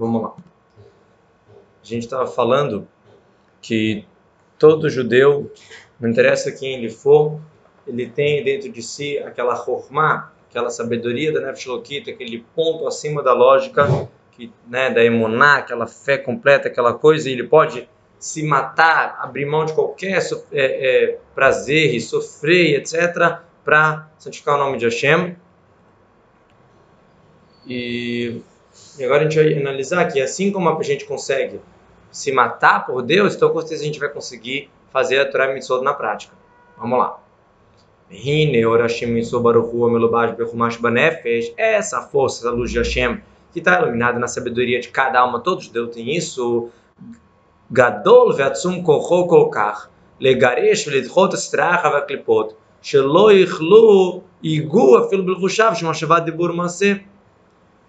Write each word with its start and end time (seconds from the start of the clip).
Vamos 0.00 0.22
lá. 0.22 0.34
A 1.82 1.84
gente 1.84 2.04
estava 2.04 2.26
falando 2.26 2.88
que 3.60 4.06
todo 4.58 4.88
judeu, 4.88 5.52
não 6.00 6.08
interessa 6.08 6.50
quem 6.50 6.72
ele 6.72 6.88
for, 6.88 7.38
ele 7.86 8.08
tem 8.08 8.42
dentro 8.42 8.72
de 8.72 8.82
si 8.82 9.18
aquela 9.18 9.56
formá, 9.56 10.32
aquela 10.48 10.70
sabedoria 10.70 11.30
da 11.30 11.40
Nefesh 11.42 11.66
Lokita, 11.66 12.10
aquele 12.10 12.42
ponto 12.56 12.86
acima 12.86 13.22
da 13.22 13.34
lógica, 13.34 14.08
que, 14.32 14.50
né, 14.66 14.88
da 14.88 15.04
emuná, 15.04 15.56
aquela 15.56 15.86
fé 15.86 16.16
completa, 16.16 16.68
aquela 16.68 16.94
coisa, 16.94 17.28
e 17.28 17.34
ele 17.34 17.44
pode 17.44 17.86
se 18.18 18.42
matar, 18.42 19.18
abrir 19.20 19.44
mão 19.44 19.66
de 19.66 19.74
qualquer 19.74 20.26
é, 20.50 21.10
é, 21.10 21.18
prazer 21.34 21.94
e 21.94 22.00
sofrer, 22.00 22.76
etc., 22.76 23.40
para 23.62 24.08
santificar 24.18 24.54
o 24.54 24.58
nome 24.58 24.78
de 24.78 24.86
Hashem. 24.86 25.36
E, 27.66 28.40
e, 28.99 29.03
agora 29.03 29.21
a 29.21 29.29
gente 29.29 29.35
vai 29.35 29.53
analisar 29.53 30.05
que 30.05 30.21
assim 30.21 30.51
como 30.51 30.69
a 30.69 30.83
gente 30.83 31.05
consegue 31.05 31.59
se 32.11 32.31
matar 32.31 32.85
por 32.85 33.01
Deus, 33.01 33.35
então 33.35 33.49
com 33.49 33.59
certeza 33.59 33.83
a 33.83 33.85
gente 33.85 33.99
vai 33.99 34.09
conseguir 34.09 34.69
fazer 34.91 35.19
a 35.19 35.29
Torah 35.29 35.53
Mitzvot 35.53 35.83
na 35.83 35.93
prática. 35.93 36.33
Vamos 36.77 36.99
lá. 36.99 37.19
Essa 41.57 42.01
força 42.01 42.43
da 42.43 42.51
luz 42.51 42.71
de 42.71 42.77
Hashem 42.77 43.21
que 43.51 43.59
está 43.59 43.81
iluminada 43.81 44.19
na 44.19 44.27
sabedoria 44.27 44.81
de 44.81 44.89
cada 44.89 45.19
alma, 45.19 45.39
todos 45.39 45.69
Deus 45.69 45.95
têm 45.95 46.15
isso. 46.15 46.69
גדול 47.73 48.33
ועצום 48.37 48.83
כוחו 48.83 49.27
כל 49.27 49.47
כך 49.51 49.87
לגרש 50.19 50.87
ולדחות 50.87 51.33
הסטראחה 51.33 51.89
והקליפות 51.93 52.53
שלא 52.81 53.33
יכלו 53.33 54.21
ייגעו 54.43 55.05
אפילו 55.05 55.25
בלבושיו 55.25 55.71
של 55.75 55.87
מחשבת 55.87 56.23
דיבור 56.23 56.51
מעשה. 56.51 56.93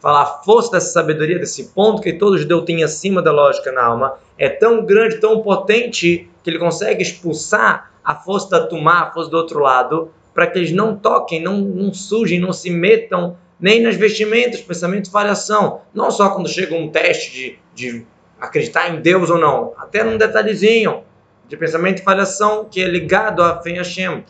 Fala, 0.01 0.23
a 0.23 0.25
força 0.25 0.71
dessa 0.71 0.93
sabedoria, 0.93 1.37
desse 1.37 1.65
ponto 1.65 2.01
que 2.01 2.11
todo 2.11 2.35
judeu 2.35 2.63
tem 2.63 2.83
acima 2.83 3.21
da 3.21 3.31
lógica 3.31 3.71
na 3.71 3.85
alma, 3.85 4.17
é 4.35 4.49
tão 4.49 4.83
grande, 4.83 5.19
tão 5.19 5.41
potente, 5.41 6.27
que 6.43 6.49
ele 6.49 6.57
consegue 6.57 7.03
expulsar 7.03 7.91
a 8.03 8.15
força 8.15 8.49
da 8.49 8.65
tumá, 8.65 9.01
a 9.01 9.11
força 9.11 9.29
do 9.29 9.37
outro 9.37 9.59
lado, 9.59 10.11
para 10.34 10.48
que 10.48 10.57
eles 10.57 10.71
não 10.71 10.95
toquem, 10.95 11.39
não, 11.39 11.59
não 11.59 11.93
sujem, 11.93 12.39
não 12.39 12.51
se 12.51 12.71
metam 12.71 13.37
nem 13.59 13.79
nas 13.79 13.95
vestimentas, 13.95 14.59
pensamento, 14.59 15.11
variação. 15.11 15.81
Não 15.93 16.09
só 16.09 16.31
quando 16.31 16.49
chega 16.49 16.73
um 16.73 16.89
teste 16.89 17.31
de, 17.31 17.59
de 17.76 18.05
acreditar 18.39 18.89
em 18.89 19.01
Deus 19.01 19.29
ou 19.29 19.37
não, 19.37 19.73
até 19.77 20.04
num 20.04 20.17
detalhezinho 20.17 21.04
de 21.48 21.55
pensamento 21.55 21.99
e 21.99 22.04
falhação 22.04 22.65
que 22.65 22.81
é 22.81 22.87
ligado 22.87 23.43
a 23.43 23.61
fé 23.61 23.73
Hashem. 23.73 24.26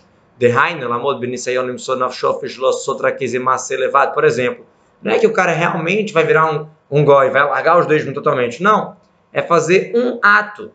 Por 4.14 4.26
exemplo, 4.26 4.66
não 5.02 5.12
é 5.14 5.20
que 5.20 5.28
o 5.28 5.34
cara 5.34 5.52
realmente 5.52 6.14
vai 6.14 6.24
virar 6.24 6.52
um, 6.52 6.68
um 6.90 7.04
goi, 7.04 7.30
vai 7.30 7.44
largar 7.44 7.80
os 7.80 7.86
dois 7.86 8.06
totalmente. 8.14 8.62
Não. 8.62 8.96
É 9.34 9.42
fazer 9.42 9.94
um 9.96 10.20
ato, 10.22 10.72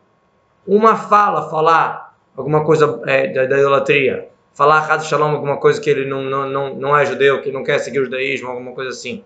uma 0.67 0.97
fala, 0.97 1.49
falar 1.51 2.17
alguma 2.37 2.65
coisa 2.65 3.01
é, 3.07 3.29
da, 3.29 3.47
da, 3.47 3.59
idolatria, 3.59 4.29
falar 4.55 4.91
Haz 4.91 5.07
Shalom, 5.07 5.33
alguma 5.33 5.59
coisa 5.59 5.81
que 5.81 5.89
ele 5.89 6.07
não, 6.07 6.23
não, 6.23 6.49
não, 6.49 6.75
não 6.75 6.97
é 6.97 7.05
judeu, 7.05 7.43
que 7.43 7.53
não 7.53 7.63
quer 7.63 7.79
seguir 7.79 8.01
o 8.01 8.05
judaísmo, 8.05 8.49
alguma 8.49 8.73
coisa 8.73 8.91
assim. 8.91 9.25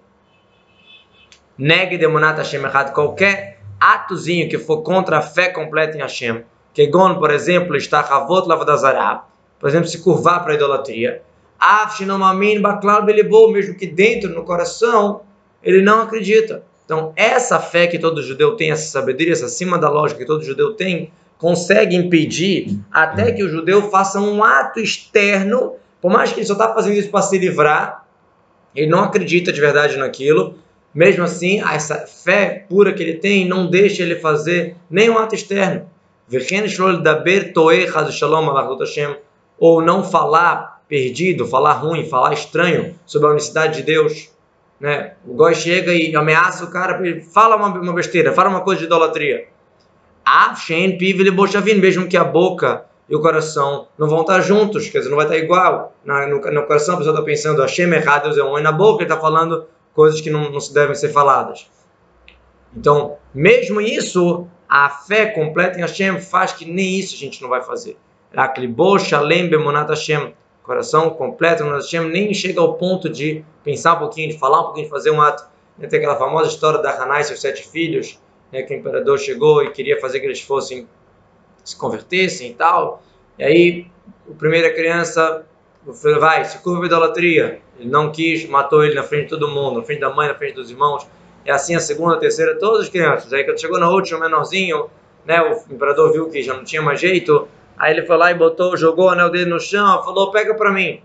Negue 1.56 1.98
demonat 1.98 2.38
Hashem 2.38 2.62
errado, 2.62 2.92
qualquer 2.92 3.60
atozinho 3.78 4.48
que 4.48 4.58
for 4.58 4.82
contra 4.82 5.18
a 5.18 5.22
fé 5.22 5.48
completa 5.48 5.96
em 5.96 6.00
Hashem, 6.00 6.44
que 6.72 6.86
Gon, 6.86 7.16
por 7.18 7.30
exemplo, 7.30 7.76
está 7.76 8.00
Havot 8.00 8.48
Lavadazará, 8.48 9.24
por 9.58 9.68
exemplo, 9.68 9.88
se 9.88 10.02
curvar 10.02 10.42
para 10.42 10.52
a 10.52 10.56
idolatria, 10.56 11.22
Mesmo 13.52 13.74
que 13.74 13.86
dentro, 13.86 14.30
no 14.30 14.44
coração, 14.44 15.22
ele 15.62 15.82
não 15.82 16.02
acredita. 16.02 16.64
Então, 16.84 17.12
essa 17.14 17.60
fé 17.60 17.86
que 17.86 17.98
todo 17.98 18.22
judeu 18.22 18.56
tem, 18.56 18.72
essa 18.72 18.90
sabedoria, 18.90 19.32
essa 19.32 19.46
acima 19.46 19.78
da 19.78 19.88
lógica 19.88 20.20
que 20.20 20.26
todo 20.26 20.42
judeu 20.42 20.72
tem, 20.74 21.12
consegue 21.38 21.94
impedir 21.94 22.78
até 22.90 23.30
que 23.32 23.44
o 23.44 23.48
judeu 23.48 23.90
faça 23.90 24.20
um 24.20 24.42
ato 24.42 24.80
externo, 24.80 25.74
por 26.00 26.10
mais 26.10 26.32
que 26.32 26.40
ele 26.40 26.46
só 26.46 26.54
está 26.54 26.74
fazendo 26.74 26.94
isso 26.94 27.10
para 27.10 27.22
se 27.22 27.38
livrar, 27.38 28.06
ele 28.74 28.88
não 28.88 29.04
acredita 29.04 29.52
de 29.52 29.60
verdade 29.60 29.96
naquilo, 29.96 30.58
mesmo 30.92 31.22
assim, 31.22 31.62
essa 31.62 32.06
fé 32.06 32.66
pura 32.68 32.92
que 32.92 33.02
ele 33.02 33.14
tem 33.14 33.46
não 33.46 33.70
deixa 33.70 34.02
ele 34.02 34.16
fazer 34.16 34.76
nenhum 34.90 35.16
ato 35.16 35.34
externo. 35.34 35.88
Ou 39.58 39.82
não 39.82 40.02
falar 40.02 40.79
perdido, 40.90 41.46
falar 41.46 41.74
ruim, 41.74 42.04
falar 42.04 42.34
estranho 42.34 42.96
sobre 43.06 43.28
a 43.28 43.30
unicidade 43.30 43.76
de 43.76 43.82
Deus. 43.84 44.28
Né? 44.80 45.12
O 45.24 45.34
Goi 45.34 45.54
chega 45.54 45.94
e 45.94 46.14
ameaça 46.16 46.64
o 46.64 46.70
cara, 46.70 47.00
fala 47.32 47.54
uma, 47.54 47.68
uma 47.68 47.92
besteira, 47.92 48.32
fala 48.32 48.50
uma 48.50 48.62
coisa 48.62 48.80
de 48.80 48.86
idolatria. 48.86 49.46
Mesmo 51.80 52.08
que 52.08 52.16
a 52.16 52.24
boca 52.24 52.84
e 53.08 53.14
o 53.14 53.20
coração 53.20 53.86
não 53.96 54.08
vão 54.08 54.22
estar 54.22 54.40
juntos, 54.40 54.88
quer 54.88 54.98
dizer, 54.98 55.10
não 55.10 55.16
vai 55.16 55.26
estar 55.26 55.38
igual. 55.38 55.94
No, 56.04 56.40
no 56.40 56.66
coração 56.66 56.94
a 56.94 56.98
pessoa 56.98 57.14
está 57.14 57.24
pensando, 57.24 57.62
Hashem 57.62 57.92
errado, 57.92 58.24
Deus 58.24 58.38
é 58.38 58.42
um, 58.42 58.58
e 58.58 58.62
na 58.62 58.72
boca 58.72 59.04
ele 59.04 59.10
está 59.10 59.20
falando 59.20 59.66
coisas 59.94 60.20
que 60.20 60.28
não, 60.28 60.50
não 60.50 60.60
se 60.60 60.74
devem 60.74 60.94
ser 60.94 61.10
faladas. 61.10 61.70
Então, 62.76 63.16
mesmo 63.32 63.80
isso, 63.80 64.46
a 64.68 64.88
fé 64.88 65.26
completa 65.26 65.78
em 65.78 65.82
Hashem 65.82 66.20
faz 66.20 66.52
que 66.52 66.64
nem 66.64 66.98
isso 66.98 67.14
a 67.14 67.18
gente 67.18 67.40
não 67.42 67.48
vai 67.48 67.62
fazer. 67.62 67.96
Coração 70.62 71.10
completo 71.10 71.64
em 71.64 71.70
Hashem 71.70 72.08
nem 72.08 72.32
chega 72.34 72.60
ao 72.60 72.74
ponto 72.74 73.08
de 73.08 73.44
pensar 73.64 73.94
um 73.94 73.98
pouquinho, 73.98 74.30
de 74.30 74.38
falar 74.38 74.60
um 74.60 74.64
pouquinho, 74.64 74.84
de 74.84 74.90
fazer 74.90 75.10
um 75.10 75.20
ato. 75.20 75.44
Tem 75.78 75.98
aquela 75.98 76.16
famosa 76.16 76.48
história 76.48 76.80
da 76.80 76.90
Hanai 76.90 77.22
e 77.22 77.24
seus 77.24 77.40
sete 77.40 77.66
filhos, 77.66 78.20
né, 78.52 78.62
que 78.62 78.74
o 78.74 78.76
imperador 78.76 79.18
chegou 79.18 79.62
e 79.62 79.70
queria 79.70 79.98
fazer 80.00 80.20
que 80.20 80.26
eles 80.26 80.40
fossem, 80.42 80.86
se 81.64 81.76
convertessem 81.76 82.50
e 82.50 82.54
tal. 82.54 83.02
E 83.38 83.44
aí, 83.44 83.86
a 84.30 84.34
primeira 84.34 84.72
criança 84.74 85.46
vai, 85.84 86.44
se 86.44 86.58
curva 86.58 86.82
a 86.82 86.86
idolatria. 86.86 87.60
Ele 87.78 87.88
não 87.88 88.12
quis, 88.12 88.46
matou 88.46 88.84
ele 88.84 88.94
na 88.94 89.02
frente 89.02 89.24
de 89.24 89.28
todo 89.30 89.48
mundo, 89.48 89.78
na 89.78 89.84
frente 89.84 90.00
da 90.00 90.10
mãe, 90.10 90.28
na 90.28 90.34
frente 90.34 90.54
dos 90.54 90.70
irmãos. 90.70 91.06
E 91.44 91.50
assim 91.50 91.74
a 91.74 91.80
segunda, 91.80 92.16
a 92.16 92.18
terceira, 92.18 92.58
todas 92.58 92.82
as 92.82 92.88
crianças. 92.88 93.32
Aí 93.32 93.44
quando 93.44 93.58
chegou 93.58 93.80
na 93.80 93.88
última, 93.88 94.20
menorzinho, 94.20 94.90
né, 95.24 95.40
o 95.40 95.72
imperador 95.72 96.12
viu 96.12 96.28
que 96.28 96.42
já 96.42 96.54
não 96.54 96.64
tinha 96.64 96.82
mais 96.82 97.00
jeito. 97.00 97.48
Aí 97.80 97.94
ele 97.94 98.04
foi 98.04 98.18
lá 98.18 98.30
e 98.30 98.34
botou, 98.34 98.76
jogou 98.76 99.06
o 99.06 99.08
anel 99.08 99.30
dele 99.30 99.48
no 99.48 99.58
chão, 99.58 100.04
falou: 100.04 100.30
pega 100.30 100.54
para 100.54 100.70
mim. 100.70 101.02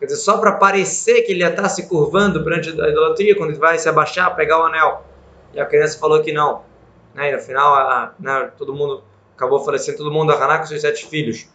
Quer 0.00 0.06
dizer, 0.06 0.18
só 0.18 0.38
para 0.38 0.50
parecer 0.52 1.22
que 1.22 1.30
ele 1.30 1.42
ia 1.42 1.50
estar 1.50 1.62
tá 1.62 1.68
se 1.68 1.88
curvando 1.88 2.42
perante 2.42 2.68
a 2.68 2.88
idolatria, 2.88 3.36
quando 3.36 3.50
ele 3.50 3.60
vai 3.60 3.78
se 3.78 3.88
abaixar, 3.88 4.34
pegar 4.34 4.60
o 4.60 4.64
anel. 4.64 5.04
E 5.54 5.60
a 5.60 5.64
criança 5.64 6.00
falou 6.00 6.20
que 6.20 6.32
não. 6.32 6.64
Né, 7.14 7.30
e 7.30 7.36
no 7.36 7.40
final, 7.40 7.72
a, 7.72 8.12
né, 8.18 8.50
todo 8.58 8.74
mundo 8.74 9.04
acabou 9.36 9.64
falecendo, 9.64 9.98
todo 9.98 10.10
mundo, 10.10 10.32
a 10.32 10.34
Haná 10.34 10.58
com 10.58 10.66
seus 10.66 10.80
sete 10.80 11.06
filhos, 11.06 11.46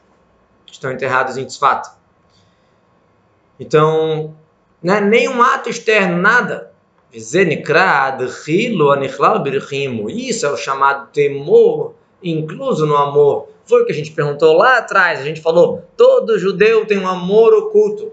estão 0.65 0.89
enterrados 0.89 1.37
em 1.37 1.45
Tzfat. 1.45 1.89
Então, 3.59 4.33
não 4.81 4.95
é 4.95 5.01
nenhum 5.01 5.41
ato 5.41 5.69
externo, 5.69 6.17
nada. 6.17 6.71
Isso 7.13 7.37
é 10.45 10.49
o 10.49 10.57
chamado 10.57 11.11
temor, 11.11 11.93
incluso 12.23 12.85
no 12.85 12.95
amor. 12.95 13.49
Foi 13.65 13.81
o 13.81 13.85
que 13.85 13.91
a 13.91 13.95
gente 13.95 14.11
perguntou 14.11 14.53
lá 14.53 14.77
atrás. 14.77 15.19
A 15.19 15.23
gente 15.23 15.41
falou: 15.41 15.83
todo 15.95 16.39
judeu 16.39 16.85
tem 16.85 16.97
um 16.97 17.07
amor 17.07 17.53
oculto. 17.53 18.11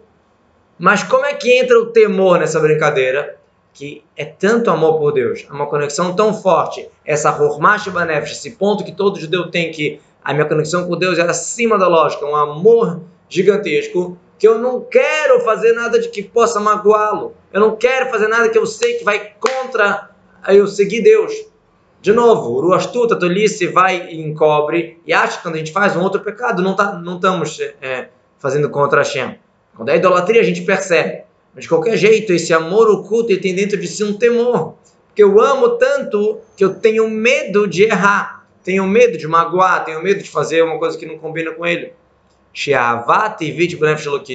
Mas 0.79 1.03
como 1.03 1.27
é 1.27 1.35
que 1.35 1.59
entra 1.59 1.79
o 1.79 1.87
temor 1.87 2.39
nessa 2.39 2.61
brincadeira? 2.61 3.37
Que 3.73 4.05
é 4.17 4.25
tanto 4.25 4.71
amor 4.71 4.99
por 4.99 5.13
Deus, 5.13 5.47
é 5.49 5.53
uma 5.53 5.67
conexão 5.67 6.15
tão 6.15 6.33
forte, 6.33 6.89
essa 7.05 7.31
Hormash 7.31 7.89
Banefesh, 7.89 8.33
esse 8.33 8.53
ponto 8.53 8.85
que 8.85 8.93
todo 8.93 9.21
judeu 9.21 9.51
tem 9.51 9.71
que 9.71 10.01
a 10.23 10.35
minha 10.35 10.47
conexão 10.47 10.87
com 10.87 10.97
Deus 10.97 11.19
era 11.19 11.31
acima 11.31 11.79
da 11.79 11.87
lógica, 11.87 12.27
um 12.27 12.35
amor 12.35 13.01
gigantesco 13.29 14.19
que 14.39 14.47
eu 14.47 14.59
não 14.59 14.81
quero 14.81 15.41
fazer 15.41 15.73
nada 15.73 15.99
de 15.99 16.09
que 16.09 16.23
possa 16.23 16.61
magoá-lo. 16.61 17.35
Eu 17.53 17.61
não 17.61 17.77
quero 17.77 18.09
fazer 18.11 18.29
nada 18.29 18.49
que 18.49 18.57
eu 18.57 18.67
sei 18.67 18.95
que 18.95 19.05
vai 19.05 19.33
contra 19.41 20.11
eu 20.49 20.67
seguir 20.67 21.03
Deus. 21.03 21.33
De 22.01 22.13
novo, 22.13 22.65
o 22.65 22.73
astuta, 22.73 23.15
a 23.15 23.19
tolice 23.19 23.67
vai 23.67 24.09
e 24.09 24.21
encobre 24.21 25.01
e 25.05 25.13
acha 25.13 25.39
que 25.39 25.43
quando 25.43 25.57
a 25.57 25.59
gente 25.59 25.73
faz 25.73 25.97
um 25.97 26.03
outro 26.03 26.21
pecado, 26.21 26.63
não, 26.63 26.77
tá, 26.77 26.93
não 26.93 27.17
estamos 27.17 27.59
é, 27.83 28.09
fazendo 28.39 28.71
contra 28.71 29.01
Hashem. 29.01 29.37
Quando 29.75 29.89
é 29.89 29.97
idolatria, 29.97 30.41
a 30.41 30.45
gente 30.45 30.63
percebe. 30.63 31.25
Mas 31.55 31.65
de 31.65 31.69
qualquer 31.69 31.97
jeito, 31.97 32.33
esse 32.33 32.53
amor 32.55 32.89
oculto 32.89 33.37
tem 33.41 33.55
dentro 33.55 33.77
de 33.77 33.89
si 33.89 34.05
um 34.05 34.13
temor. 34.13 34.75
Porque 35.09 35.23
eu 35.23 35.41
amo 35.41 35.71
tanto 35.71 36.41
que 36.57 36.65
eu 36.65 36.75
tenho 36.75 37.11
medo 37.11 37.67
de 37.67 37.85
errar. 37.85 38.47
Tenho 38.63 38.87
medo 38.87 39.19
de 39.19 39.27
magoar, 39.27 39.85
tenho 39.85 40.03
medo 40.03 40.23
de 40.23 40.31
fazer 40.31 40.63
uma 40.63 40.79
coisa 40.79 40.97
que 40.97 41.07
não 41.07 41.19
combina 41.19 41.53
com 41.53 41.67
ele. 41.67 41.93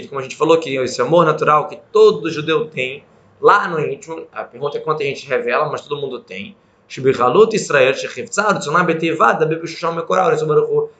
Como 0.08 0.20
a 0.20 0.24
gente 0.24 0.36
falou 0.36 0.60
que 0.60 0.76
esse 0.76 1.02
amor 1.02 1.26
natural 1.26 1.68
que 1.68 1.78
todo 1.92 2.30
judeu 2.32 2.66
tem, 2.68 3.04
lá 3.40 3.68
no 3.68 3.80
íntimo, 3.80 4.26
a 4.32 4.44
pergunta 4.44 4.78
é 4.78 4.82
quanto 4.82 5.02
a 5.04 5.06
gente 5.06 5.28
revela, 5.28 5.70
mas 5.70 5.82
todo 5.82 6.02
mundo 6.02 6.20
tem. 6.20 6.56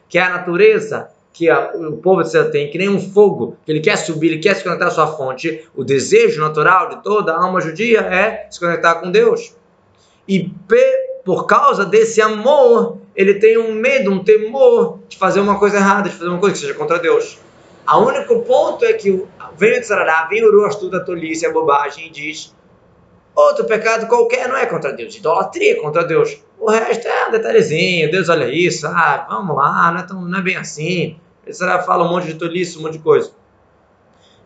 Que 0.10 0.18
é 0.18 0.24
a 0.24 0.30
natureza 0.30 1.10
que 1.34 1.50
a, 1.50 1.72
o 1.74 1.98
povo 1.98 2.22
de 2.22 2.28
Israel 2.28 2.52
tem, 2.52 2.70
que 2.70 2.78
nem 2.78 2.90
um 2.90 3.00
fogo, 3.00 3.58
que 3.66 3.72
ele 3.72 3.80
quer 3.80 3.98
subir, 3.98 4.28
ele 4.28 4.40
quer 4.40 4.56
se 4.56 4.64
conectar 4.64 4.88
à 4.88 4.92
sua 4.92 5.08
fonte. 5.08 5.68
O 5.76 5.84
desejo 5.84 6.40
natural 6.40 6.90
de 6.90 7.04
toda 7.04 7.34
a 7.34 7.44
alma 7.44 7.60
judia 7.60 8.02
é 8.02 8.48
se 8.50 8.60
conectar 8.60 8.96
com 8.96 9.10
Deus. 9.10 9.56
E 10.28 10.52
por 11.26 11.46
causa 11.48 11.86
desse 11.86 12.22
amor, 12.22 12.98
ele 13.16 13.36
tem 13.36 13.58
um 13.58 13.74
medo, 13.74 14.12
um 14.12 14.24
temor 14.24 15.00
de 15.10 15.18
fazer 15.18 15.40
uma 15.40 15.58
coisa 15.58 15.78
errada, 15.78 16.10
de 16.10 16.16
fazer 16.16 16.30
uma 16.30 16.40
coisa 16.40 16.54
que 16.54 16.62
seja 16.62 16.74
contra 16.76 17.00
Deus. 17.00 17.40
O 17.88 17.98
único 17.98 18.42
ponto 18.44 18.86
é 18.86 18.94
que 18.94 19.24
vem 19.58 19.80
o 19.80 19.82
Tzarará, 19.82 20.28
vem 20.30 20.44
o 20.46 20.62
rosto 20.62 20.90
da 20.90 21.00
tolice, 21.00 21.46
a 21.46 21.52
bobagem 21.52 22.08
e 22.08 22.10
diz 22.10 22.54
outro 23.36 23.66
pecado 23.66 24.08
qualquer 24.08 24.48
não 24.48 24.58
é 24.58 24.66
contra 24.66 24.94
Deus, 24.94 25.16
idolatria 25.16 25.74
é 25.74 25.76
contra 25.76 26.04
Deus. 26.04 26.38
O 26.60 26.70
resto 26.70 27.08
é 27.08 27.28
um 27.28 27.32
detalhezinho, 27.32 28.12
Deus 28.12 28.30
olha 28.30 28.48
isso, 28.48 28.88
ah, 28.88 29.26
vamos 29.30 29.56
lá, 29.56 29.92
não 29.92 30.00
é, 30.00 30.04
tão, 30.04 30.22
não 30.22 30.40
é 30.40 30.42
bem 30.42 30.56
assim. 30.56 31.18
Tzarará 31.50 31.84
fala 31.84 32.06
um 32.06 32.10
monte 32.10 32.28
de 32.28 32.36
tolice, 32.36 32.78
um 32.78 32.84
monte 32.84 32.94
de 32.94 33.00
coisa. 33.00 33.32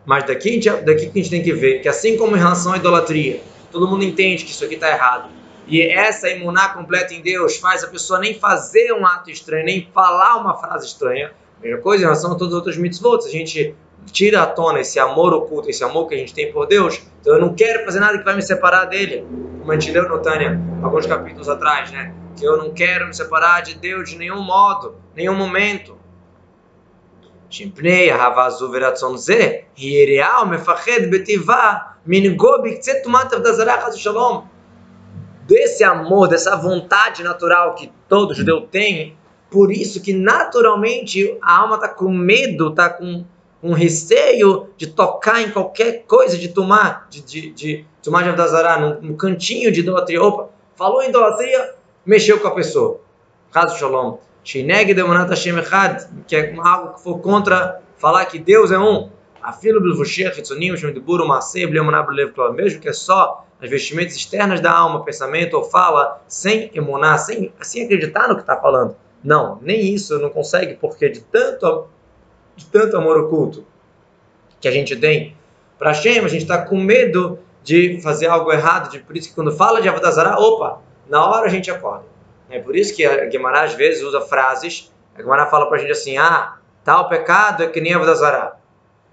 Mas 0.04 0.24
daqui, 0.24 0.58
daqui 0.84 1.06
que 1.10 1.20
a 1.20 1.22
gente 1.22 1.30
tem 1.30 1.42
que 1.42 1.52
ver 1.52 1.80
que 1.80 1.88
assim 1.88 2.16
como 2.16 2.36
em 2.36 2.38
relação 2.38 2.72
à 2.72 2.76
idolatria, 2.76 3.40
todo 3.70 3.86
mundo 3.86 4.04
entende 4.04 4.44
que 4.44 4.50
isso 4.50 4.64
aqui 4.64 4.74
está 4.74 4.90
errado. 4.90 5.28
E 5.68 5.82
essa 5.82 6.30
imuná 6.30 6.70
completa 6.70 7.12
em 7.12 7.20
Deus 7.20 7.58
faz 7.58 7.84
a 7.84 7.88
pessoa 7.88 8.18
nem 8.18 8.32
fazer 8.32 8.90
um 8.92 9.06
ato 9.06 9.30
estranho, 9.30 9.66
nem 9.66 9.86
falar 9.92 10.36
uma 10.36 10.56
frase 10.56 10.86
estranha. 10.86 11.30
Mesma 11.62 11.78
coisa 11.82 12.02
em 12.02 12.06
relação 12.06 12.32
a 12.32 12.34
todos 12.36 12.48
os 12.48 12.54
outros 12.54 12.76
mitos 12.78 13.00
mitzvot. 13.00 13.26
A 13.26 13.30
gente 13.30 13.74
tira 14.06 14.42
à 14.42 14.46
tona 14.46 14.80
esse 14.80 14.98
amor 14.98 15.34
oculto, 15.34 15.68
esse 15.68 15.84
amor 15.84 16.08
que 16.08 16.14
a 16.14 16.18
gente 16.18 16.32
tem 16.32 16.50
por 16.50 16.66
Deus. 16.66 17.02
Então 17.20 17.34
eu 17.34 17.40
não 17.40 17.54
quero 17.54 17.84
fazer 17.84 18.00
nada 18.00 18.16
que 18.16 18.24
vai 18.24 18.34
me 18.34 18.40
separar 18.40 18.86
dele. 18.86 19.26
Como 19.58 19.70
a 19.70 19.74
gente 19.78 19.92
leu 19.92 20.08
no 20.08 20.20
Tânia, 20.20 20.58
alguns 20.82 21.04
capítulos 21.04 21.50
atrás, 21.50 21.90
né? 21.90 22.14
Que 22.34 22.46
eu 22.46 22.56
não 22.56 22.72
quero 22.72 23.06
me 23.06 23.14
separar 23.14 23.60
de 23.60 23.74
Deus 23.74 24.08
de 24.08 24.16
nenhum 24.16 24.40
modo, 24.40 24.96
nenhum 25.14 25.34
momento. 25.34 25.98
Shimpnei, 27.50 28.10
Havazu, 28.10 28.70
Veratson 28.70 29.16
Z, 29.18 29.64
Hiereal, 29.78 30.46
Mefached, 30.46 31.08
Betivá, 31.08 31.96
Mingobi, 32.06 32.78
Tsetumat, 32.78 33.34
Avdazarach, 33.34 33.94
Shalom. 33.98 34.44
Desse 35.48 35.82
amor, 35.82 36.28
dessa 36.28 36.54
vontade 36.56 37.22
natural 37.22 37.74
que 37.74 37.90
todo 38.06 38.34
judeu 38.34 38.60
tem, 38.60 39.16
por 39.50 39.72
isso 39.72 40.02
que 40.02 40.12
naturalmente 40.12 41.38
a 41.40 41.60
alma 41.60 41.76
está 41.76 41.88
com 41.88 42.10
medo, 42.10 42.68
está 42.68 42.90
com 42.90 43.24
um 43.62 43.72
receio 43.72 44.68
de 44.76 44.88
tocar 44.88 45.40
em 45.40 45.50
qualquer 45.50 46.04
coisa, 46.06 46.36
de 46.36 46.48
tomar, 46.48 47.06
de, 47.08 47.22
de, 47.22 47.50
de 47.52 47.86
tomar 48.02 48.24
de 48.24 48.28
Avdazará, 48.28 48.78
num, 48.78 49.00
num 49.00 49.16
cantinho 49.16 49.72
de 49.72 49.80
idolatria. 49.80 50.22
Opa, 50.22 50.50
falou 50.76 51.02
em 51.02 51.08
idolatria, 51.08 51.74
mexeu 52.04 52.38
com 52.38 52.48
a 52.48 52.54
pessoa. 52.54 53.00
Caso 53.50 53.78
Shalom. 53.78 54.18
Shineg 54.44 54.92
Demonat 54.92 55.30
Hashem 55.30 55.58
Echad, 55.58 56.08
que 56.26 56.36
é 56.36 56.54
algo 56.58 56.94
que 56.94 57.02
for 57.02 57.20
contra 57.20 57.80
falar 57.96 58.26
que 58.26 58.38
Deus 58.38 58.70
é 58.70 58.78
um. 58.78 59.08
Afilo 59.42 59.80
Bilvushir, 59.80 60.36
Hitzonim, 60.36 60.76
Shem 60.76 60.92
Dibur, 60.92 61.26
Masei, 61.26 61.66
Blemoná, 61.66 62.02
Blev, 62.02 62.32
mesmo 62.54 62.80
que 62.80 62.88
é 62.88 62.92
só 62.92 63.44
as 63.60 63.68
vestimentas 63.68 64.14
externas 64.14 64.60
da 64.60 64.70
alma, 64.70 65.04
pensamento 65.04 65.54
ou 65.54 65.64
fala, 65.64 66.20
sem 66.28 66.70
emunar, 66.74 67.18
sem, 67.18 67.52
sem 67.60 67.84
acreditar 67.84 68.28
no 68.28 68.34
que 68.34 68.42
está 68.42 68.56
falando. 68.56 68.96
Não, 69.22 69.58
nem 69.62 69.92
isso 69.92 70.18
não 70.18 70.30
consegue, 70.30 70.74
porque 70.74 71.08
de 71.08 71.20
tanto, 71.20 71.88
de 72.54 72.66
tanto 72.66 72.96
amor 72.96 73.18
oculto 73.18 73.64
que 74.60 74.68
a 74.68 74.70
gente 74.70 74.96
tem 74.96 75.36
para 75.78 75.90
Hashem, 75.90 76.20
a 76.20 76.28
gente 76.28 76.42
está 76.42 76.58
com 76.58 76.76
medo 76.76 77.38
de 77.62 78.00
fazer 78.00 78.26
algo 78.26 78.52
errado, 78.52 78.90
de, 78.90 79.00
por 79.00 79.16
isso 79.16 79.28
que 79.28 79.34
quando 79.34 79.52
fala 79.52 79.80
de 79.80 79.88
Avodazara, 79.88 80.38
opa, 80.38 80.80
na 81.08 81.24
hora 81.24 81.46
a 81.46 81.48
gente 81.48 81.70
acorda. 81.70 82.04
É 82.50 82.58
por 82.58 82.74
isso 82.74 82.94
que 82.94 83.04
a 83.04 83.26
Guimarães 83.26 83.72
às 83.72 83.74
vezes 83.74 84.02
usa 84.02 84.20
frases. 84.20 84.92
A 85.14 85.20
Guimarães 85.20 85.50
fala 85.50 85.66
para 85.66 85.76
a 85.76 85.80
gente 85.80 85.92
assim: 85.92 86.16
ah, 86.16 86.56
tal 86.82 87.08
pecado 87.08 87.62
é 87.62 87.66
que 87.66 87.80
nem 87.80 87.94
a 87.94 87.98
Vodazará. 87.98 88.56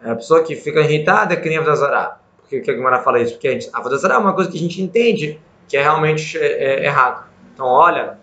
É 0.06 0.12
a 0.12 0.16
pessoa 0.16 0.44
que 0.44 0.56
fica 0.56 0.82
irritada 0.82 1.36
que 1.36 1.50
nem 1.50 1.58
a 1.58 1.62
Vodazará. 1.62 2.20
Por 2.38 2.50
que, 2.50 2.62
que 2.62 2.72
a 2.72 2.74
Guimarães 2.74 3.04
fala 3.04 3.20
isso? 3.20 3.34
Porque 3.34 3.48
a, 3.48 3.52
gente, 3.52 3.70
a 3.74 3.82
Vodazará 3.82 4.16
é 4.16 4.18
uma 4.18 4.34
coisa 4.34 4.50
que 4.50 4.58
a 4.58 4.60
gente 4.60 4.82
entende 4.82 5.40
que 5.68 5.76
é 5.76 5.82
realmente 5.82 6.38
é, 6.38 6.46
é, 6.46 6.86
errado. 6.86 7.26
Então, 7.54 7.66
olha, 7.66 8.20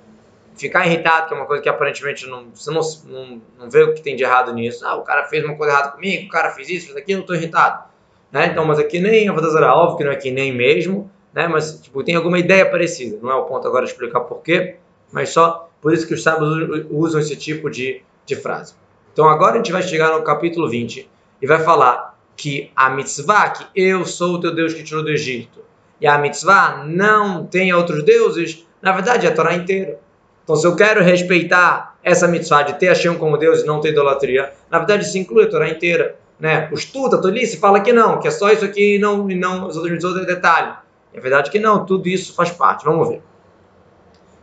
ficar 0.56 0.87
irritado, 0.87 1.26
que 1.26 1.34
é 1.34 1.37
uma 1.37 1.46
coisa 1.46 1.62
que 1.62 1.69
aparentemente 1.69 2.26
não, 2.26 2.46
você 2.55 2.70
não, 2.70 2.81
não, 3.06 3.43
não 3.58 3.70
vê 3.70 3.82
o 3.82 3.94
que 3.94 4.00
tem 4.00 4.14
de 4.14 4.23
errado 4.23 4.52
nisso. 4.55 4.87
Ah, 4.87 4.94
o 4.94 5.02
cara 5.02 5.25
fez 5.25 5.44
uma 5.44 5.56
coisa 5.56 5.73
errada 5.73 5.90
comigo, 5.90 6.26
o 6.26 6.29
cara 6.29 6.50
fez 6.50 6.69
isso, 6.69 6.87
fez 6.87 6.96
aquilo, 6.96 7.19
eu 7.19 7.23
estou 7.23 7.34
irritado. 7.37 7.84
Né? 8.31 8.46
Então, 8.46 8.64
mas 8.64 8.79
aqui 8.79 9.00
nem 9.00 9.29
a 9.29 9.32
Vodazará, 9.32 9.75
óbvio 9.75 9.99
que 9.99 10.05
não 10.05 10.12
é 10.12 10.17
que 10.17 10.31
nem 10.31 10.52
mesmo, 10.52 11.11
né? 11.34 11.49
mas 11.49 11.81
tipo, 11.81 12.05
tem 12.05 12.14
alguma 12.14 12.38
ideia 12.38 12.64
parecida. 12.64 13.19
Não 13.20 13.31
é 13.31 13.34
o 13.34 13.44
ponto 13.44 13.67
agora 13.67 13.84
de 13.84 13.90
explicar 13.90 14.20
porquê 14.20 14.76
mas 15.12 15.29
só 15.29 15.69
por 15.81 15.93
isso 15.93 16.08
que 16.08 16.14
os 16.14 16.23
sábios 16.23 16.87
usam 16.90 17.20
esse 17.20 17.37
tipo 17.37 17.70
de, 17.70 18.02
de 18.25 18.34
frase. 18.34 18.75
Então 19.12 19.29
agora 19.29 19.55
a 19.55 19.56
gente 19.58 19.70
vai 19.70 19.82
chegar 19.82 20.17
no 20.17 20.25
capítulo 20.25 20.69
20 20.69 21.08
e 21.43 21.47
vai 21.47 21.59
falar 21.59 22.17
que 22.37 22.71
a 22.75 22.89
mitzvah, 22.89 23.50
que 23.50 23.67
eu 23.75 24.06
sou 24.06 24.35
o 24.35 24.41
teu 24.41 24.55
Deus 24.55 24.73
que 24.73 24.85
tirou 24.85 25.03
do 25.03 25.11
Egito, 25.11 25.61
e 26.00 26.06
a 26.06 26.17
mitzvah 26.17 26.85
não 26.87 27.44
tem 27.44 27.73
outros 27.75 28.05
deuses, 28.05 28.65
na 28.81 28.93
verdade 28.93 29.27
é 29.27 29.31
a 29.31 29.35
Torá 29.35 29.55
inteira. 29.55 29.99
Então 30.44 30.56
se 30.56 30.67
eu 30.67 30.75
quero 30.75 31.03
respeitar 31.03 31.97
essa 32.03 32.27
mitzvah 32.27 32.62
de 32.62 32.79
ter 32.79 32.87
Hashem 32.87 33.19
como 33.19 33.37
Deus 33.37 33.62
e 33.62 33.67
não 33.67 33.81
ter 33.81 33.91
idolatria, 33.91 34.53
na 34.71 34.79
verdade 34.79 35.05
isso 35.05 35.19
inclui 35.19 35.44
a 35.44 35.50
Torá 35.50 35.69
inteira. 35.69 36.17
Né? 36.41 36.69
O 36.73 36.75
estudo, 36.75 37.17
a 37.17 37.21
tolice, 37.21 37.59
fala 37.59 37.81
que 37.81 37.93
não, 37.93 38.19
que 38.19 38.27
é 38.27 38.31
só 38.31 38.50
isso 38.50 38.65
aqui 38.65 38.97
e 38.97 38.99
não, 38.99 39.31
e 39.31 39.35
não 39.35 39.67
os 39.67 39.77
outros 39.77 39.93
mitzvot 39.93 40.21
é 40.23 40.25
detalhe. 40.25 40.73
É 41.15 41.21
verdade 41.21 41.50
que 41.50 41.59
não, 41.59 41.85
tudo 41.85 42.09
isso 42.09 42.35
faz 42.35 42.50
parte. 42.50 42.85
Vamos 42.85 43.09
ver. 43.09 43.23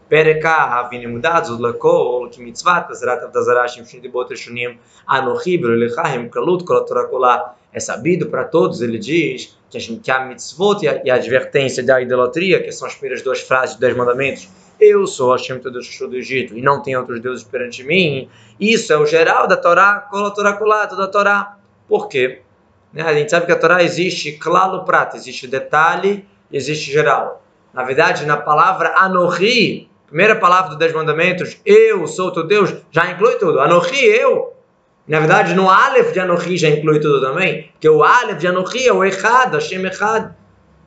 Pereka 0.09 0.49
havine 0.49 1.07
mudados 1.07 1.59
lakol 1.59 2.29
ki 2.29 2.41
mitzvat 2.41 2.89
avdazarashim 2.89 3.85
shindibot 3.85 4.29
reshunim 4.29 4.77
anochi 5.07 5.57
velechahim 5.57 6.29
kalut 6.29 6.63
kolatorakolá. 6.65 7.55
É 7.71 7.79
sabido 7.79 8.27
para 8.27 8.45
todos, 8.45 8.81
ele 8.81 8.97
diz, 8.97 9.55
que 9.69 9.77
a, 9.77 9.79
gente, 9.79 10.01
que 10.01 10.09
a 10.09 10.25
mitzvot 10.25 10.83
e 10.83 10.87
a, 10.87 11.01
e 11.05 11.11
a 11.11 11.15
advertência 11.15 11.83
da 11.83 12.01
idolatria, 12.01 12.63
que 12.63 12.71
são 12.71 12.87
as 12.87 12.95
primeiras 12.95 13.23
duas 13.23 13.41
frases 13.41 13.75
dos 13.75 13.81
Dez 13.81 13.95
Mandamentos, 13.95 14.49
eu 14.79 15.05
sou 15.05 15.31
Hashem, 15.31 15.59
teu 15.59 15.71
Deus, 15.71 15.87
do 15.99 16.15
Egito, 16.15 16.57
e 16.57 16.63
não 16.63 16.81
tem 16.81 16.97
outros 16.97 17.19
deuses 17.19 17.43
perante 17.43 17.83
mim, 17.83 18.27
isso 18.59 18.91
é 18.91 18.97
o 18.97 19.05
geral 19.05 19.47
da 19.47 19.55
Torá, 19.55 20.07
colatoracolá, 20.09 20.87
toda 20.87 21.03
a 21.03 21.07
Torá. 21.07 21.57
Por 21.87 22.07
quê? 22.07 22.41
Né? 22.91 23.03
A 23.03 23.13
gente 23.13 23.29
sabe 23.29 23.45
que 23.45 23.51
a 23.51 23.59
Torá 23.59 23.83
existe 23.83 24.31
claro 24.31 24.83
prato, 24.83 25.15
existe 25.15 25.47
detalhe 25.47 26.25
existe 26.51 26.91
geral. 26.91 27.43
Na 27.73 27.83
verdade, 27.83 28.25
na 28.25 28.37
palavra 28.37 28.93
anohi, 28.97 29.89
primeira 30.09 30.35
palavra 30.35 30.69
dos 30.69 30.77
Dez 30.77 30.91
Mandamentos, 30.91 31.61
eu 31.63 32.07
sou 32.07 32.31
teu 32.31 32.43
Deus, 32.43 32.73
já 32.91 33.11
inclui 33.11 33.35
tudo. 33.35 33.59
Anohi, 33.59 34.05
eu. 34.05 34.53
Na 35.07 35.19
verdade, 35.19 35.53
no 35.53 35.69
Aleph 35.69 36.11
de 36.11 36.19
Anohi 36.19 36.57
já 36.57 36.69
inclui 36.69 36.99
tudo 36.99 37.21
também, 37.21 37.69
porque 37.71 37.87
o 37.87 38.03
Aleph 38.03 38.39
de 38.39 38.47
Anohi 38.47 38.87
é 38.87 38.93
o 38.93 39.03
Echad, 39.03 39.53
Hashem 39.53 39.85
Echad. 39.85 40.31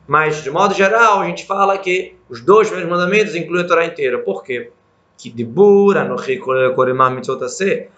Mas, 0.05 0.43
de 0.43 0.51
modo 0.51 0.73
geral, 0.73 1.21
a 1.21 1.25
gente 1.25 1.45
fala 1.45 1.77
que 1.77 2.15
os 2.29 2.41
dois 2.41 2.67
primeiros 2.67 2.91
mandamentos 2.91 3.33
incluem 3.35 3.63
a 3.63 3.67
Torá 3.67 3.85
inteira. 3.85 4.19
Por 4.19 4.43
quê? 4.43 4.69
Que 5.17 5.29
Dibur, 5.29 5.97
Anohi, 5.97 6.37
Koremah, 6.37 7.15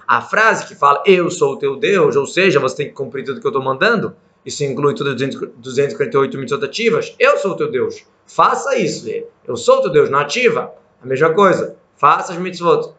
a 0.07 0.21
frase 0.21 0.67
que 0.67 0.75
fala, 0.75 1.01
eu 1.07 1.31
sou 1.31 1.53
o 1.53 1.57
teu 1.57 1.75
Deus, 1.75 2.15
ou 2.15 2.27
seja, 2.27 2.59
você 2.59 2.77
tem 2.77 2.87
que 2.87 2.93
cumprir 2.93 3.25
tudo 3.25 3.41
que 3.41 3.47
eu 3.47 3.49
estou 3.49 3.63
mandando, 3.63 4.15
isso 4.45 4.63
inclui 4.63 4.93
todas 4.93 5.19
as 5.19 5.35
248 5.57 6.37
mitzvotativas, 6.37 7.15
eu 7.17 7.37
sou 7.37 7.51
o 7.51 7.57
teu 7.57 7.71
Deus. 7.71 8.05
Faça 8.27 8.77
isso. 8.77 9.07
Eu 9.47 9.55
sou 9.55 9.79
o 9.79 9.81
teu 9.81 9.91
Deus, 9.91 10.09
nativa. 10.09 10.71
A 11.01 11.05
mesma 11.05 11.33
coisa. 11.33 11.75
Faça 11.95 12.33
as 12.33 12.39
mitzvot. 12.39 12.93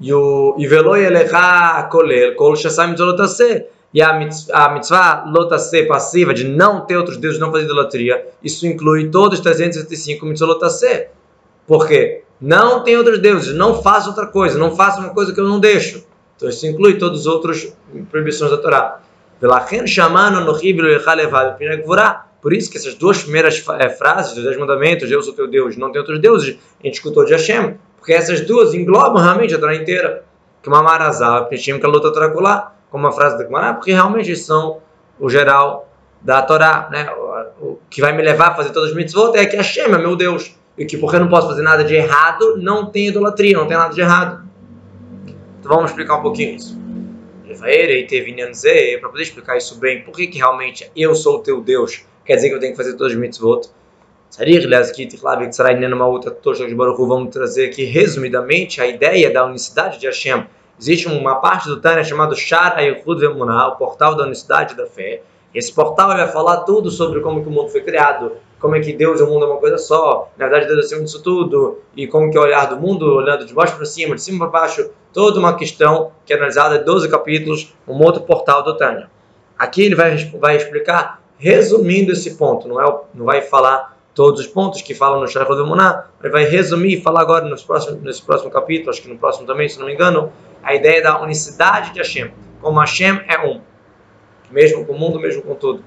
E 0.00 0.12
o 0.12 0.56
yelecha 0.58 1.88
kolel 1.90 2.34
kol 2.34 2.56
shasam 2.56 2.88
mitzvot 2.88 3.16
e 3.94 4.00
a 4.00 4.12
mitzvah 4.14 5.24
lotase 5.26 5.84
passiva 5.84 6.32
de 6.32 6.44
não 6.48 6.86
ter 6.86 6.96
outros 6.96 7.18
deuses, 7.18 7.38
não 7.38 7.52
fazer 7.52 7.64
idolatria, 7.64 8.26
isso 8.42 8.66
inclui 8.66 9.10
todos 9.10 9.38
os 9.38 9.44
365 9.44 10.24
mitzvot 10.24 10.48
lotase. 10.48 11.08
Por 11.66 11.86
quê? 11.86 12.24
Não 12.40 12.82
tem 12.82 12.96
outros 12.96 13.20
deuses, 13.20 13.54
não 13.54 13.82
faça 13.82 14.08
outra 14.08 14.26
coisa, 14.26 14.58
não 14.58 14.74
faça 14.74 14.98
uma 14.98 15.10
coisa 15.10 15.32
que 15.32 15.38
eu 15.38 15.48
não 15.48 15.60
deixo. 15.60 16.04
Então 16.36 16.48
isso 16.48 16.66
inclui 16.66 16.98
todos 16.98 17.20
os 17.20 17.26
outros 17.26 17.72
proibições 18.10 18.50
da 18.50 18.56
Torá. 18.56 19.00
Velachem 19.40 19.86
shamano 19.86 20.40
no 20.44 20.52
ribilo 20.52 20.88
lecha 20.88 21.14
levad 21.14 21.56
por 22.42 22.52
isso 22.52 22.68
que 22.68 22.76
essas 22.76 22.96
duas 22.96 23.22
primeiras 23.22 23.64
é, 23.78 23.88
frases 23.88 24.34
dos 24.34 24.42
Dez 24.42 24.58
Mandamentos, 24.58 25.08
eu 25.08 25.22
sou 25.22 25.32
teu 25.32 25.46
Deus, 25.46 25.76
não 25.76 25.92
tem 25.92 26.00
outros 26.00 26.18
deuses, 26.18 26.58
a 26.80 26.86
gente 26.86 26.94
escutou 26.94 27.24
de 27.24 27.32
Hashem, 27.32 27.76
porque 27.96 28.12
essas 28.12 28.40
duas 28.40 28.74
englobam 28.74 29.22
realmente 29.22 29.54
a 29.54 29.58
Torá 29.58 29.76
inteira. 29.76 30.24
Que 30.60 30.68
uma 30.68 30.82
marazá, 30.82 31.42
Peshim, 31.42 31.78
que 31.78 31.86
a 31.86 31.88
luta 31.88 32.12
Torá 32.12 32.72
como 32.90 33.06
a 33.06 33.12
frase 33.12 33.38
da 33.38 33.44
Gemara, 33.44 33.74
porque 33.74 33.92
realmente 33.92 34.34
são 34.36 34.80
o 35.18 35.30
geral 35.30 35.88
da 36.20 36.42
Torá, 36.42 36.88
né? 36.90 37.08
O, 37.60 37.78
que 37.88 38.00
vai 38.00 38.12
me 38.12 38.22
levar 38.22 38.48
a 38.48 38.54
fazer 38.54 38.70
todas 38.70 38.90
as 38.90 38.96
mitzvot 38.96 39.36
é 39.36 39.46
que 39.46 39.56
Hashem 39.56 39.84
é 39.84 39.98
meu 39.98 40.16
Deus. 40.16 40.54
E 40.76 40.84
que 40.84 40.96
porque 40.96 41.16
eu 41.16 41.20
não 41.20 41.28
posso 41.28 41.46
fazer 41.48 41.62
nada 41.62 41.84
de 41.84 41.94
errado, 41.94 42.56
não 42.58 42.86
tem 42.86 43.08
idolatria, 43.08 43.56
não 43.56 43.66
tem 43.66 43.76
nada 43.76 43.94
de 43.94 44.00
errado. 44.00 44.48
Então 45.60 45.76
vamos 45.76 45.90
explicar 45.90 46.16
um 46.16 46.22
pouquinho 46.22 46.56
isso. 46.56 46.76
Para 49.00 49.08
poder 49.10 49.22
explicar 49.22 49.56
isso 49.56 49.78
bem, 49.78 50.02
por 50.02 50.12
que, 50.12 50.26
que 50.26 50.38
realmente 50.38 50.90
eu 50.96 51.14
sou 51.14 51.36
o 51.36 51.38
teu 51.40 51.60
Deus 51.60 52.04
quer 52.24 52.36
dizer 52.36 52.48
que 52.48 52.54
eu 52.54 52.60
tenho 52.60 52.72
que 52.72 52.76
fazer 52.76 52.92
todos 52.96 53.12
os 53.12 53.18
mitzvot. 53.18 53.68
Vamos 57.06 57.32
trazer 57.32 57.66
aqui 57.66 57.84
resumidamente 57.84 58.80
a 58.80 58.86
ideia 58.86 59.30
da 59.30 59.44
unicidade 59.44 59.98
de 59.98 60.06
Hashem. 60.06 60.46
Existe 60.80 61.06
uma 61.06 61.36
parte 61.36 61.68
do 61.68 61.80
Tânia 61.80 62.02
chamada 62.02 62.34
Shar 62.34 62.76
Ayuchud 62.78 63.20
Vemunah, 63.20 63.68
o 63.68 63.76
portal 63.76 64.14
da 64.14 64.24
unicidade 64.24 64.74
da 64.74 64.86
fé. 64.86 65.22
Esse 65.54 65.72
portal 65.72 66.08
vai 66.08 66.26
falar 66.28 66.62
tudo 66.62 66.90
sobre 66.90 67.20
como 67.20 67.42
que 67.42 67.48
o 67.48 67.52
mundo 67.52 67.68
foi 67.68 67.82
criado, 67.82 68.32
como 68.58 68.74
é 68.74 68.80
que 68.80 68.92
Deus 68.92 69.20
e 69.20 69.22
o 69.22 69.26
mundo 69.26 69.44
é 69.44 69.48
uma 69.48 69.58
coisa 69.58 69.76
só, 69.76 70.30
na 70.38 70.48
verdade 70.48 70.66
Deus 70.66 70.78
é 70.78 70.86
acima 70.86 71.02
disso 71.02 71.22
tudo, 71.22 71.80
e 71.94 72.06
como 72.06 72.30
que 72.30 72.38
é 72.38 72.40
o 72.40 72.44
olhar 72.44 72.66
do 72.66 72.76
mundo, 72.76 73.04
olhando 73.04 73.44
de 73.44 73.52
baixo 73.52 73.76
para 73.76 73.84
cima, 73.84 74.14
de 74.14 74.22
cima 74.22 74.48
para 74.48 74.60
baixo, 74.60 74.90
toda 75.12 75.38
uma 75.38 75.56
questão 75.56 76.10
que 76.24 76.32
é 76.32 76.36
analisada 76.36 76.76
em 76.76 76.84
12 76.84 77.08
capítulos, 77.10 77.74
um 77.86 78.02
outro 78.02 78.22
portal 78.22 78.62
do 78.62 78.76
Tânia. 78.76 79.10
Aqui 79.58 79.82
ele 79.82 79.94
vai, 79.94 80.16
vai 80.16 80.56
explicar, 80.56 81.21
resumindo 81.42 82.12
esse 82.12 82.36
ponto, 82.36 82.68
não, 82.68 82.80
é, 82.80 83.00
não 83.12 83.26
vai 83.26 83.42
falar 83.42 83.98
todos 84.14 84.42
os 84.42 84.46
pontos 84.46 84.80
que 84.80 84.94
falam 84.94 85.20
no 85.20 85.26
Shara 85.26 85.52
Muná, 85.64 86.06
ele 86.22 86.32
vai 86.32 86.44
resumir 86.44 86.98
e 86.98 87.02
falar 87.02 87.22
agora 87.22 87.44
nos 87.46 87.64
próximos, 87.64 88.00
nesse 88.00 88.22
próximo 88.22 88.48
capítulo, 88.48 88.90
acho 88.90 89.02
que 89.02 89.08
no 89.08 89.18
próximo 89.18 89.44
também, 89.44 89.68
se 89.68 89.76
não 89.76 89.86
me 89.86 89.92
engano, 89.92 90.32
a 90.62 90.72
ideia 90.72 91.02
da 91.02 91.20
unicidade 91.20 91.92
de 91.92 91.98
Hashem, 91.98 92.30
como 92.60 92.78
Hashem 92.78 93.22
é 93.26 93.44
um, 93.44 93.60
mesmo 94.52 94.86
com 94.86 94.92
o 94.92 94.98
mundo, 94.98 95.18
mesmo 95.18 95.42
com 95.42 95.56
tudo. 95.56 95.84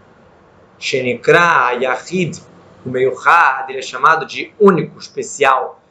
Shenikra, 0.77 1.71
Yahid, 1.81 2.37
o 2.85 2.89
meio 2.89 3.17
Had, 3.17 3.69
ele 3.69 3.79
é 3.79 3.81
chamado 3.81 4.25
de 4.25 4.51
único, 4.59 4.99
especial. 4.99 5.81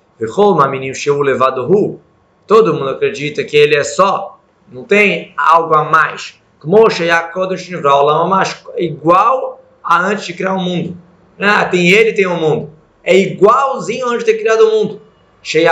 Todo 2.46 2.74
mundo 2.74 2.90
acredita 2.90 3.42
que 3.42 3.56
ele 3.56 3.76
é 3.76 3.82
só, 3.82 4.38
não 4.70 4.84
tem 4.84 5.32
algo 5.38 5.74
a 5.74 5.84
mais. 5.84 6.38
Igual 8.76 9.53
a 9.84 10.00
antes 10.00 10.24
de 10.24 10.32
criar 10.32 10.54
o 10.54 10.60
mundo. 10.60 10.96
Ah, 11.38 11.64
tem 11.66 11.88
ele 11.88 12.12
tem 12.12 12.26
o 12.26 12.36
mundo. 12.36 12.70
É 13.02 13.16
igualzinho 13.16 14.06
antes 14.06 14.24
de 14.24 14.32
ter 14.32 14.38
criado 14.38 14.62
o 14.62 14.70
mundo. 14.70 15.02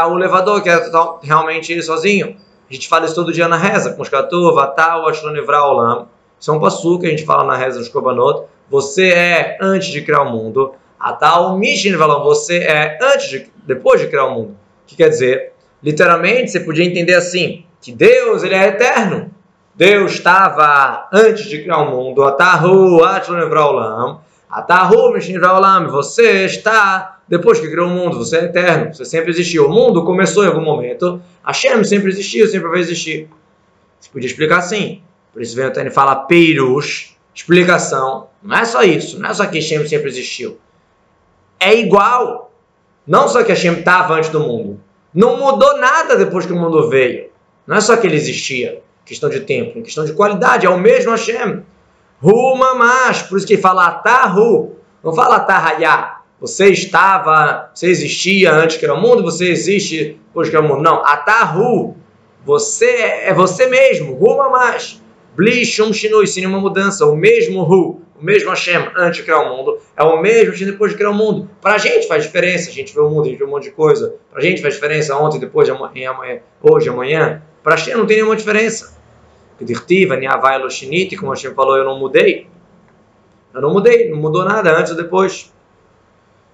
o 0.06 0.14
levador, 0.14 0.62
que 0.62 0.68
é 0.68 0.90
realmente 1.22 1.72
ele 1.72 1.82
sozinho. 1.82 2.36
A 2.68 2.72
gente 2.72 2.88
fala 2.88 3.06
isso 3.06 3.14
todo 3.14 3.32
dia 3.32 3.48
na 3.48 3.56
reza. 3.56 3.94
Com 3.94 4.04
Shkatu, 4.04 4.54
Vatal, 4.54 5.08
Ashlonivra, 5.08 5.64
Olam. 5.64 6.08
Isso 6.38 6.50
é 6.50 6.54
um 6.54 6.60
passo 6.60 6.98
que 6.98 7.06
a 7.06 7.10
gente 7.10 7.24
fala 7.24 7.44
na 7.44 7.56
reza 7.56 7.78
dos 7.78 7.88
Kobanot. 7.88 8.46
Você 8.68 9.10
é 9.10 9.58
antes 9.60 9.88
de 9.88 10.02
criar 10.02 10.22
o 10.22 10.30
mundo. 10.30 10.74
Atal 11.02 11.58
Mishin 11.58 11.96
Valon, 11.96 12.22
você 12.22 12.58
é 12.58 12.96
antes 13.02 13.28
de, 13.28 13.50
depois 13.66 14.00
de 14.00 14.06
criar 14.06 14.26
o 14.26 14.34
mundo. 14.34 14.50
O 14.50 14.56
que 14.86 14.96
quer 14.96 15.08
dizer? 15.08 15.52
Literalmente, 15.82 16.52
você 16.52 16.60
podia 16.60 16.84
entender 16.84 17.14
assim, 17.14 17.66
que 17.80 17.90
Deus, 17.90 18.44
ele 18.44 18.54
é 18.54 18.68
eterno. 18.68 19.30
Deus 19.74 20.12
estava 20.12 21.08
antes 21.12 21.46
de 21.46 21.62
criar 21.62 21.78
o 21.78 21.90
mundo. 21.90 22.22
Atahu 22.24 23.02
Atlon 23.04 23.38
Evraolam. 23.40 24.20
Atahu 24.50 25.12
Mishin 25.12 25.36
Evraolam. 25.36 25.88
Você 25.88 26.44
está 26.44 27.20
depois 27.28 27.58
que 27.58 27.68
criou 27.68 27.88
o 27.88 27.90
mundo. 27.90 28.18
Você 28.18 28.36
é 28.36 28.44
eterno. 28.44 28.94
Você 28.94 29.04
sempre 29.04 29.30
existiu. 29.30 29.66
O 29.66 29.70
mundo 29.70 30.04
começou 30.04 30.44
em 30.44 30.48
algum 30.48 30.62
momento. 30.62 31.20
Hashem 31.44 31.82
sempre 31.84 32.10
existiu, 32.10 32.46
sempre 32.46 32.68
vai 32.68 32.80
existir. 32.80 33.28
Você 33.98 34.10
podia 34.10 34.28
explicar 34.28 34.58
assim. 34.58 35.02
Por 35.32 35.40
isso 35.40 35.56
vem 35.56 35.66
o 35.66 35.72
Tani 35.72 35.90
fala 35.90 36.14
Peirus, 36.14 37.16
explicação. 37.34 38.28
Não 38.42 38.56
é 38.56 38.64
só 38.64 38.82
isso. 38.82 39.18
Não 39.18 39.30
é 39.30 39.34
só 39.34 39.46
que 39.46 39.58
Hashem 39.58 39.86
sempre 39.86 40.08
existiu 40.08 40.58
é 41.62 41.78
igual. 41.78 42.52
Não 43.06 43.28
só 43.28 43.44
que 43.44 43.50
Hashem 43.50 43.74
estava 43.74 44.14
antes 44.14 44.30
do 44.30 44.40
mundo. 44.40 44.80
Não 45.14 45.36
mudou 45.36 45.78
nada 45.78 46.16
depois 46.16 46.44
que 46.44 46.52
o 46.52 46.56
mundo 46.56 46.88
veio. 46.88 47.30
Não 47.66 47.76
é 47.76 47.80
só 47.80 47.96
que 47.96 48.06
ele 48.06 48.16
existia. 48.16 48.82
Questão 49.04 49.28
de 49.28 49.40
tempo, 49.40 49.82
questão 49.82 50.04
de 50.04 50.12
qualidade. 50.12 50.66
É 50.66 50.70
o 50.70 50.78
mesmo 50.78 51.10
Hashem. 51.10 51.62
Hu 52.22 52.56
mamash. 52.56 53.22
Por 53.22 53.38
isso 53.38 53.46
que 53.46 53.56
fala 53.56 53.86
atahu. 53.86 54.76
Não 55.02 55.12
fala 55.14 55.36
atahayá. 55.36 56.20
Você 56.40 56.68
estava, 56.70 57.70
você 57.74 57.86
existia 57.86 58.52
antes 58.52 58.76
que 58.76 58.84
era 58.84 58.94
o 58.94 59.00
mundo, 59.00 59.22
você 59.22 59.48
existe 59.48 60.18
depois 60.26 60.48
que 60.48 60.56
era 60.56 60.64
o 60.64 60.68
mundo. 60.68 60.82
Não, 60.82 61.04
atahu. 61.04 61.96
Você 62.44 62.90
é 62.90 63.32
você 63.32 63.66
mesmo. 63.66 64.14
Hu 64.14 64.36
mamash. 64.36 65.00
Bli 65.34 65.64
shum 65.64 65.92
shinui, 65.92 66.26
sem 66.26 66.42
nenhuma 66.42 66.60
mudança. 66.60 67.06
O 67.06 67.16
mesmo 67.16 67.62
Hu 67.62 68.02
o 68.22 68.24
mesmo 68.24 68.50
Hashem 68.50 68.88
antes 68.96 69.16
de 69.16 69.24
criar 69.24 69.40
o 69.40 69.56
mundo, 69.56 69.80
é 69.96 70.02
o 70.04 70.22
mesmo 70.22 70.52
Hashem 70.52 70.68
depois 70.68 70.92
de 70.92 70.96
criar 70.96 71.10
o 71.10 71.14
mundo. 71.14 71.50
Para 71.60 71.74
a 71.74 71.78
gente 71.78 72.06
faz 72.06 72.22
diferença, 72.22 72.70
a 72.70 72.72
gente 72.72 72.94
vê 72.94 73.00
o 73.00 73.10
mundo, 73.10 73.26
a 73.26 73.28
gente 73.28 73.38
vê 73.38 73.44
um 73.44 73.50
monte 73.50 73.64
de 73.64 73.72
coisa. 73.72 74.14
Para 74.30 74.38
a 74.38 74.42
gente 74.42 74.62
faz 74.62 74.74
diferença 74.74 75.16
ontem, 75.16 75.40
depois, 75.40 75.68
amanhã, 75.68 76.14
hoje, 76.62 76.88
amanhã. 76.88 77.42
Para 77.62 77.76
Hashem 77.76 77.94
não 77.94 78.06
tem 78.06 78.16
nenhuma 78.16 78.36
diferença. 78.36 78.96
Loshiniti, 80.60 81.16
como 81.16 81.30
Hashem 81.30 81.54
falou, 81.54 81.76
eu 81.76 81.84
não 81.84 81.98
mudei. 81.98 82.48
Eu 83.54 83.60
não 83.60 83.72
mudei, 83.72 84.10
não 84.10 84.18
mudou 84.18 84.44
nada 84.44 84.76
antes 84.76 84.90
ou 84.90 84.96
depois. 84.96 85.52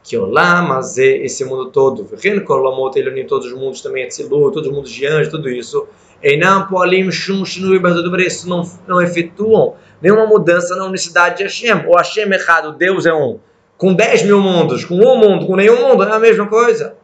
Que 0.02 0.16
olá, 0.16 0.62
mas 0.62 0.96
esse 0.98 1.44
mundo 1.44 1.70
todo, 1.70 2.08
Vehen 2.16 2.40
Kolamot, 2.40 2.98
ele 2.98 3.24
todos 3.24 3.46
os 3.46 3.52
mundos 3.52 3.80
também, 3.80 4.04
Etzilu, 4.04 4.50
todos 4.50 4.68
os 4.68 4.74
mundos 4.74 4.90
de 4.90 5.06
anjos, 5.06 5.28
tudo 5.28 5.48
isso. 5.48 5.86
Einam 6.22 6.66
Poalim 6.66 7.10
Shum 7.10 7.44
Shinui 7.44 7.80
Isso 8.26 8.48
não, 8.48 8.62
não 8.86 9.00
efetuam 9.00 9.76
nenhuma 10.00 10.26
mudança 10.26 10.74
na 10.76 10.84
unicidade 10.86 11.38
de 11.38 11.42
Hashem. 11.44 11.86
O 11.86 11.96
Hashem 11.96 12.24
é 12.24 12.34
errado, 12.34 12.72
Deus 12.72 13.06
é 13.06 13.12
um. 13.12 13.38
Com 13.76 13.94
10 13.94 14.24
mil 14.24 14.40
mundos, 14.40 14.84
com 14.84 14.94
um 14.94 15.16
mundo, 15.16 15.46
com 15.46 15.54
nenhum 15.54 15.88
mundo, 15.88 16.02
é 16.02 16.10
a 16.10 16.18
mesma 16.18 16.46
coisa. 16.46 16.96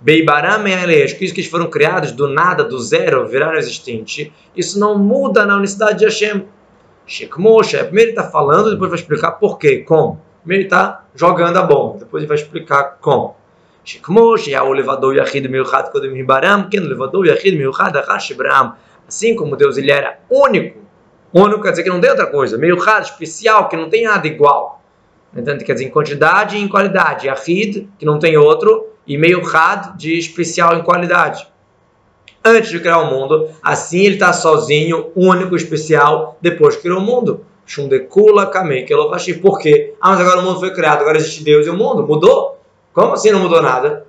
Beibaram 0.00 0.66
Eles, 0.66 1.12
que 1.12 1.24
eles 1.24 1.46
foram 1.46 1.68
criados 1.68 2.12
do 2.12 2.26
nada, 2.26 2.64
do 2.64 2.78
zero, 2.78 3.28
viraram 3.28 3.58
existente, 3.58 4.32
isso 4.56 4.80
não 4.80 4.98
muda 4.98 5.44
na 5.44 5.56
unicidade 5.56 5.98
de 5.98 6.04
Hashem. 6.06 6.46
Shekmoshe, 7.06 7.76
é, 7.76 7.84
primeiro 7.84 8.10
ele 8.10 8.18
está 8.18 8.30
falando, 8.30 8.70
depois 8.70 8.88
vai 8.88 8.98
explicar 8.98 9.32
por 9.32 9.58
quê, 9.58 9.78
como. 9.78 10.20
Primeiro 10.40 10.62
ele 10.62 10.68
está 10.68 11.04
jogando 11.14 11.56
a 11.58 11.62
bomba, 11.62 11.98
depois 11.98 12.22
ele 12.22 12.28
vai 12.28 12.36
explicar 12.36 12.98
como. 13.00 13.36
Shekmoshe, 13.84 14.54
o 14.54 14.72
levador 14.72 15.16
Yahid 15.16 15.48
Milchad 15.48 15.90
quando 15.90 16.10
Ribaram, 16.10 16.70
que 16.70 16.80
no 16.80 16.88
levador 16.88 17.26
Yahid 17.26 17.58
Milchad 17.58 17.94
Hashibram. 17.96 18.74
Assim 19.06 19.34
como 19.34 19.56
Deus 19.56 19.76
ele 19.76 19.90
era 19.90 20.20
único, 20.30 20.78
único 21.34 21.62
quer 21.62 21.70
dizer 21.72 21.82
que 21.82 21.90
não 21.90 22.00
tem 22.00 22.10
outra 22.10 22.26
coisa, 22.26 22.56
Meio 22.56 22.76
Milchad 22.76 23.02
especial, 23.02 23.68
que 23.68 23.76
não 23.76 23.90
tem 23.90 24.04
nada 24.04 24.26
igual. 24.26 24.80
Entende? 25.36 25.64
quer 25.64 25.74
dizer, 25.74 25.86
em 25.86 25.90
quantidade 25.90 26.56
e 26.56 26.60
em 26.60 26.68
qualidade. 26.68 27.26
Yahid, 27.26 27.88
que 27.98 28.06
não 28.06 28.18
tem 28.18 28.36
outro, 28.36 28.89
e 29.06 29.16
meio 29.18 29.42
had, 29.44 29.96
de 29.96 30.18
especial 30.18 30.76
em 30.76 30.82
qualidade. 30.82 31.46
Antes 32.44 32.70
de 32.70 32.80
criar 32.80 32.98
o 32.98 33.10
mundo, 33.10 33.50
assim 33.62 34.04
ele 34.04 34.14
está 34.14 34.32
sozinho, 34.32 35.10
único, 35.14 35.54
especial, 35.54 36.38
depois 36.40 36.76
que 36.76 36.82
criou 36.82 36.98
o 36.98 37.02
mundo. 37.02 37.44
Shundekula 37.66 38.46
Kamei 38.46 38.84
Kelovashi. 38.84 39.34
Por 39.34 39.58
quê? 39.58 39.94
Ah, 40.00 40.10
mas 40.10 40.20
agora 40.20 40.40
o 40.40 40.42
mundo 40.42 40.58
foi 40.58 40.72
criado, 40.72 41.02
agora 41.02 41.18
existe 41.18 41.44
Deus 41.44 41.66
e 41.66 41.70
o 41.70 41.76
mundo. 41.76 42.06
Mudou? 42.06 42.58
Como 42.92 43.12
assim 43.12 43.30
não 43.30 43.40
mudou 43.40 43.62
nada? 43.62 44.06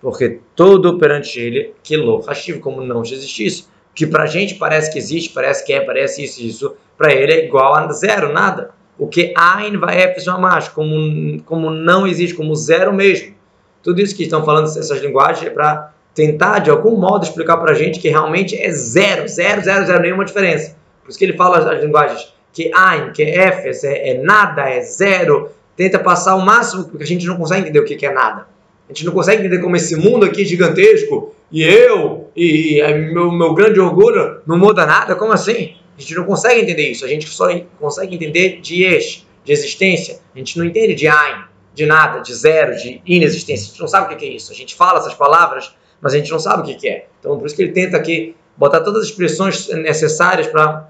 Porque 0.00 0.40
todo 0.54 0.98
perante 0.98 1.40
ele, 1.40 1.74
Kelovashi, 1.82 2.54
como 2.58 2.82
não 2.82 3.02
existisse 3.02 3.72
que 3.94 4.06
para 4.06 4.24
a 4.24 4.26
gente 4.26 4.54
parece 4.54 4.90
que 4.90 4.98
existe, 4.98 5.30
parece 5.30 5.64
que 5.64 5.72
é, 5.72 5.80
parece 5.80 6.24
isso, 6.24 6.42
isso, 6.42 6.76
para 6.96 7.12
ele 7.12 7.32
é 7.32 7.44
igual 7.44 7.74
a 7.74 7.92
zero, 7.92 8.32
nada. 8.32 8.70
O 8.98 9.06
que 9.06 9.32
Ain 9.36 9.76
vai 9.76 10.00
é 10.00 10.14
mais, 10.38 10.68
como, 10.68 11.42
como 11.42 11.70
não 11.70 12.06
existe, 12.06 12.34
como 12.34 12.54
zero 12.54 12.92
mesmo. 12.92 13.34
Tudo 13.82 14.00
isso 14.00 14.14
que 14.14 14.22
estão 14.22 14.44
falando, 14.44 14.66
essas 14.66 15.00
linguagens, 15.00 15.46
é 15.46 15.50
para 15.50 15.92
tentar, 16.14 16.60
de 16.60 16.70
algum 16.70 16.96
modo, 16.96 17.24
explicar 17.24 17.56
para 17.56 17.72
a 17.72 17.74
gente 17.74 17.98
que 17.98 18.08
realmente 18.08 18.56
é 18.56 18.70
zero, 18.70 19.26
zero, 19.28 19.62
zero, 19.62 19.86
zero, 19.86 20.02
nenhuma 20.02 20.24
diferença. 20.24 20.76
Por 21.02 21.10
isso 21.10 21.18
que 21.18 21.24
ele 21.24 21.36
fala 21.36 21.58
as 21.58 21.82
linguagens 21.82 22.32
que 22.52 22.70
Ain, 22.74 23.12
que 23.12 23.22
é 23.22 23.34
F, 23.48 23.86
é, 23.86 24.10
é 24.10 24.22
nada, 24.22 24.68
é 24.68 24.82
zero, 24.82 25.50
tenta 25.74 25.98
passar 25.98 26.36
o 26.36 26.44
máximo, 26.44 26.84
porque 26.84 27.02
a 27.02 27.06
gente 27.06 27.26
não 27.26 27.36
consegue 27.36 27.62
entender 27.62 27.80
o 27.80 27.84
que 27.84 28.04
é 28.04 28.12
nada. 28.12 28.46
A 28.88 28.92
gente 28.92 29.06
não 29.06 29.12
consegue 29.12 29.40
entender 29.40 29.62
como 29.62 29.74
esse 29.74 29.96
mundo 29.96 30.26
aqui 30.26 30.42
é 30.42 30.44
gigantesco 30.44 31.34
e 31.50 31.62
eu 31.62 32.30
e, 32.36 32.80
e 32.80 32.94
meu, 33.12 33.32
meu 33.32 33.54
grande 33.54 33.80
orgulho 33.80 34.40
não 34.46 34.58
muda 34.58 34.84
nada? 34.84 35.14
Como 35.14 35.32
assim? 35.32 35.76
A 35.96 36.00
gente 36.00 36.14
não 36.14 36.24
consegue 36.24 36.60
entender 36.60 36.90
isso. 36.90 37.04
A 37.04 37.08
gente 37.08 37.26
só 37.28 37.48
consegue 37.80 38.14
entender 38.14 38.60
de 38.60 38.84
Yesh, 38.84 39.26
de 39.44 39.52
existência. 39.52 40.20
A 40.34 40.38
gente 40.38 40.58
não 40.58 40.66
entende 40.66 40.94
de 40.94 41.08
Ain, 41.08 41.44
de 41.74 41.86
nada, 41.86 42.20
de 42.20 42.34
zero, 42.34 42.76
de 42.76 43.00
inexistência. 43.06 43.64
A 43.64 43.68
gente 43.68 43.80
não 43.80 43.88
sabe 43.88 44.12
o 44.12 44.16
que 44.16 44.24
é 44.24 44.28
isso. 44.28 44.52
A 44.52 44.54
gente 44.54 44.74
fala 44.74 44.98
essas 44.98 45.14
palavras, 45.14 45.74
mas 46.00 46.14
a 46.14 46.18
gente 46.18 46.30
não 46.30 46.38
sabe 46.38 46.62
o 46.62 46.76
que 46.76 46.88
é. 46.88 47.06
Então, 47.18 47.38
por 47.38 47.46
isso 47.46 47.56
que 47.56 47.62
ele 47.62 47.72
tenta 47.72 47.96
aqui 47.96 48.36
botar 48.56 48.80
todas 48.80 49.02
as 49.02 49.08
expressões 49.08 49.68
necessárias 49.68 50.46
para 50.46 50.88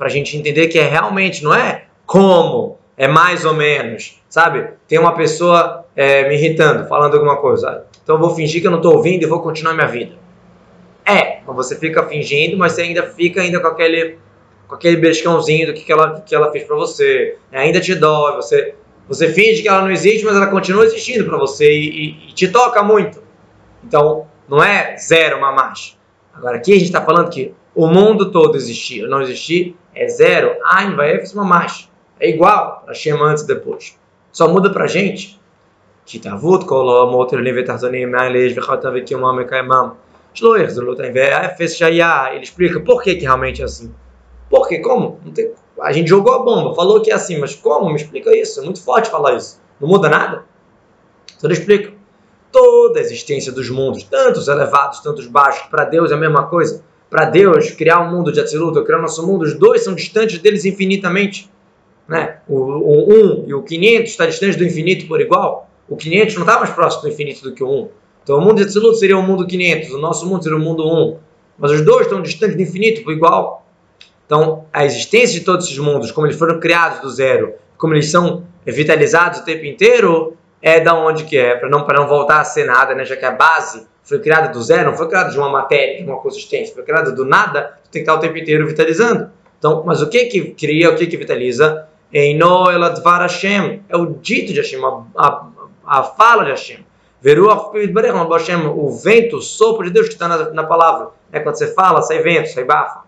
a 0.00 0.08
gente 0.08 0.36
entender 0.36 0.68
que 0.68 0.78
é 0.78 0.88
realmente, 0.88 1.44
não 1.44 1.54
é 1.54 1.84
como, 2.06 2.78
é 2.96 3.06
mais 3.06 3.44
ou 3.44 3.54
menos, 3.54 4.20
sabe? 4.28 4.70
Tem 4.88 4.98
uma 4.98 5.14
pessoa 5.14 5.84
é, 5.94 6.28
me 6.28 6.34
irritando, 6.34 6.86
falando 6.88 7.14
alguma 7.14 7.36
coisa. 7.36 7.84
Então 8.02 8.16
eu 8.16 8.20
vou 8.20 8.34
fingir 8.34 8.60
que 8.60 8.66
eu 8.66 8.70
não 8.70 8.78
estou 8.78 8.96
ouvindo 8.96 9.22
e 9.22 9.26
vou 9.26 9.40
continuar 9.40 9.74
minha 9.74 9.86
vida. 9.86 10.16
É, 11.04 11.40
você 11.46 11.76
fica 11.76 12.02
fingindo, 12.04 12.56
mas 12.56 12.72
você 12.72 12.82
ainda 12.82 13.02
fica 13.02 13.40
ainda 13.40 13.60
com 13.60 13.68
aquele, 13.68 14.18
com 14.68 14.74
aquele 14.74 14.96
beliscãozinho 14.96 15.68
do 15.68 15.74
que, 15.74 15.82
que, 15.82 15.92
ela, 15.92 16.20
que 16.20 16.34
ela 16.34 16.50
fez 16.50 16.64
para 16.64 16.76
você. 16.76 17.36
É, 17.50 17.60
ainda 17.60 17.80
te 17.80 17.94
dói, 17.94 18.36
você, 18.36 18.74
você 19.08 19.32
finge 19.32 19.62
que 19.62 19.68
ela 19.68 19.82
não 19.82 19.90
existe, 19.90 20.24
mas 20.24 20.36
ela 20.36 20.46
continua 20.46 20.84
existindo 20.84 21.24
para 21.24 21.36
você 21.36 21.70
e, 21.70 21.88
e, 21.88 22.28
e, 22.28 22.32
te 22.32 22.48
toca 22.48 22.82
muito. 22.82 23.22
Então, 23.84 24.26
não 24.48 24.62
é 24.62 24.96
zero 24.96 25.40
mamash. 25.40 25.98
Agora, 26.32 26.56
aqui 26.56 26.72
a 26.72 26.76
gente 26.76 26.86
está 26.86 27.02
falando 27.02 27.28
que 27.30 27.54
o 27.74 27.86
mundo 27.86 28.30
todo 28.30 28.56
existir 28.56 29.02
ou 29.02 29.10
não 29.10 29.20
existir 29.20 29.76
é 29.94 30.08
zero. 30.08 30.56
Ain 30.64 30.94
uma 30.94 31.44
mamash. 31.44 31.90
É 32.18 32.28
igual 32.28 32.84
a 32.86 32.94
chama 32.94 33.26
antes 33.26 33.42
e 33.42 33.46
depois. 33.46 33.98
Só 34.30 34.48
muda 34.48 34.70
para 34.70 34.86
gente. 34.86 35.40
Que 36.06 36.18
Ele 42.34 42.44
explica 42.44 42.80
por 42.80 43.02
que, 43.02 43.16
que 43.16 43.22
realmente 43.22 43.60
é 43.60 43.64
assim. 43.64 43.92
Por 44.48 44.68
que? 44.68 44.78
Como? 44.78 45.20
Não 45.24 45.32
tem 45.32 45.52
a 45.82 45.92
gente 45.92 46.08
jogou 46.08 46.32
a 46.32 46.38
bomba, 46.38 46.74
falou 46.74 47.02
que 47.02 47.10
é 47.10 47.14
assim, 47.14 47.38
mas 47.38 47.54
como? 47.54 47.88
Me 47.88 47.96
explica 47.96 48.34
isso. 48.36 48.60
É 48.60 48.62
muito 48.62 48.82
forte 48.82 49.10
falar 49.10 49.34
isso. 49.34 49.60
Não 49.80 49.88
muda 49.88 50.08
nada? 50.08 50.44
Então 51.36 51.50
ele 51.50 51.58
explica. 51.58 51.92
Toda 52.52 52.98
a 52.98 53.02
existência 53.02 53.50
dos 53.50 53.70
mundos, 53.70 54.02
tantos 54.04 54.46
elevados, 54.46 55.00
tantos 55.00 55.26
baixos, 55.26 55.66
para 55.68 55.84
Deus 55.84 56.10
é 56.10 56.14
a 56.14 56.18
mesma 56.18 56.46
coisa. 56.46 56.84
Para 57.08 57.24
Deus, 57.24 57.70
criar 57.70 58.00
um 58.00 58.10
mundo 58.10 58.30
de 58.30 58.40
Atzilut, 58.40 58.84
criar 58.84 58.98
nosso 58.98 59.26
mundo, 59.26 59.42
os 59.42 59.54
dois 59.54 59.82
são 59.82 59.94
distantes 59.94 60.38
deles 60.38 60.64
infinitamente. 60.64 61.50
Né? 62.06 62.38
O, 62.46 62.56
o 62.56 63.42
1 63.42 63.44
e 63.48 63.54
o 63.54 63.62
500 63.62 64.10
está 64.10 64.26
distante 64.26 64.58
do 64.58 64.64
infinito 64.64 65.06
por 65.06 65.20
igual. 65.20 65.68
O 65.88 65.96
500 65.96 66.34
não 66.34 66.42
está 66.42 66.58
mais 66.58 66.70
próximo 66.70 67.02
do 67.02 67.08
infinito 67.08 67.42
do 67.42 67.52
que 67.54 67.64
o 67.64 67.68
1. 67.68 67.88
Então 68.22 68.38
o 68.38 68.40
mundo 68.40 68.56
de 68.56 68.64
Atzilut 68.64 68.98
seria 68.98 69.16
o 69.16 69.22
mundo 69.22 69.46
500, 69.46 69.90
o 69.90 69.98
nosso 69.98 70.26
mundo 70.26 70.42
seria 70.42 70.58
o 70.58 70.60
mundo 70.60 70.86
1. 70.86 71.16
Mas 71.58 71.70
os 71.72 71.80
dois 71.82 72.02
estão 72.02 72.20
distantes 72.22 72.56
do 72.56 72.62
infinito 72.62 73.02
por 73.02 73.12
igual. 73.12 73.61
Então 74.26 74.64
a 74.72 74.84
existência 74.84 75.38
de 75.38 75.44
todos 75.44 75.66
esses 75.66 75.78
mundos, 75.78 76.10
como 76.10 76.26
eles 76.26 76.38
foram 76.38 76.58
criados 76.60 77.00
do 77.00 77.10
zero, 77.10 77.54
como 77.76 77.94
eles 77.94 78.10
são 78.10 78.44
vitalizados 78.64 79.40
o 79.40 79.44
tempo 79.44 79.64
inteiro, 79.64 80.36
é 80.60 80.80
da 80.80 80.94
onde 80.94 81.24
que 81.24 81.36
é, 81.36 81.56
para 81.56 81.68
não, 81.68 81.84
não 81.84 82.06
voltar 82.06 82.40
a 82.40 82.44
ser 82.44 82.64
nada, 82.64 82.94
né? 82.94 83.04
já 83.04 83.16
que 83.16 83.24
a 83.24 83.32
base 83.32 83.86
foi 84.04 84.20
criada 84.20 84.48
do 84.48 84.62
zero, 84.62 84.90
não 84.90 84.96
foi 84.96 85.08
criada 85.08 85.30
de 85.30 85.38
uma 85.38 85.48
matéria, 85.48 85.98
de 85.98 86.08
uma 86.08 86.18
consistência, 86.18 86.74
foi 86.74 86.84
criada 86.84 87.10
do 87.10 87.24
nada, 87.24 87.78
tu 87.84 87.90
tem 87.90 88.04
que 88.04 88.08
estar 88.08 88.14
o 88.14 88.18
tempo 88.18 88.38
inteiro 88.38 88.66
vitalizando. 88.66 89.30
Então, 89.58 89.82
mas 89.84 90.02
o 90.02 90.08
que 90.08 90.26
que 90.26 90.50
cria, 90.52 90.90
o 90.90 90.96
que 90.96 91.06
que 91.06 91.16
vitaliza? 91.16 91.86
Eino 92.12 92.70
eladvar 92.70 93.22
Hashem, 93.22 93.82
é 93.88 93.96
o 93.96 94.06
dito 94.06 94.52
de 94.52 94.60
Hashem, 94.60 94.80
a, 94.84 95.02
a, 95.16 95.46
a 95.86 96.02
fala 96.02 96.44
de 96.44 96.50
Hashem. 96.50 96.84
O 98.74 98.90
vento, 98.90 99.36
o 99.36 99.40
sopro 99.40 99.84
de 99.84 99.92
Deus 99.92 100.08
que 100.08 100.14
está 100.14 100.26
na, 100.26 100.50
na 100.50 100.64
palavra. 100.64 101.10
É 101.30 101.38
quando 101.38 101.54
você 101.56 101.72
fala, 101.72 102.02
sai 102.02 102.20
vento, 102.20 102.48
sai 102.48 102.64
bafa. 102.64 103.01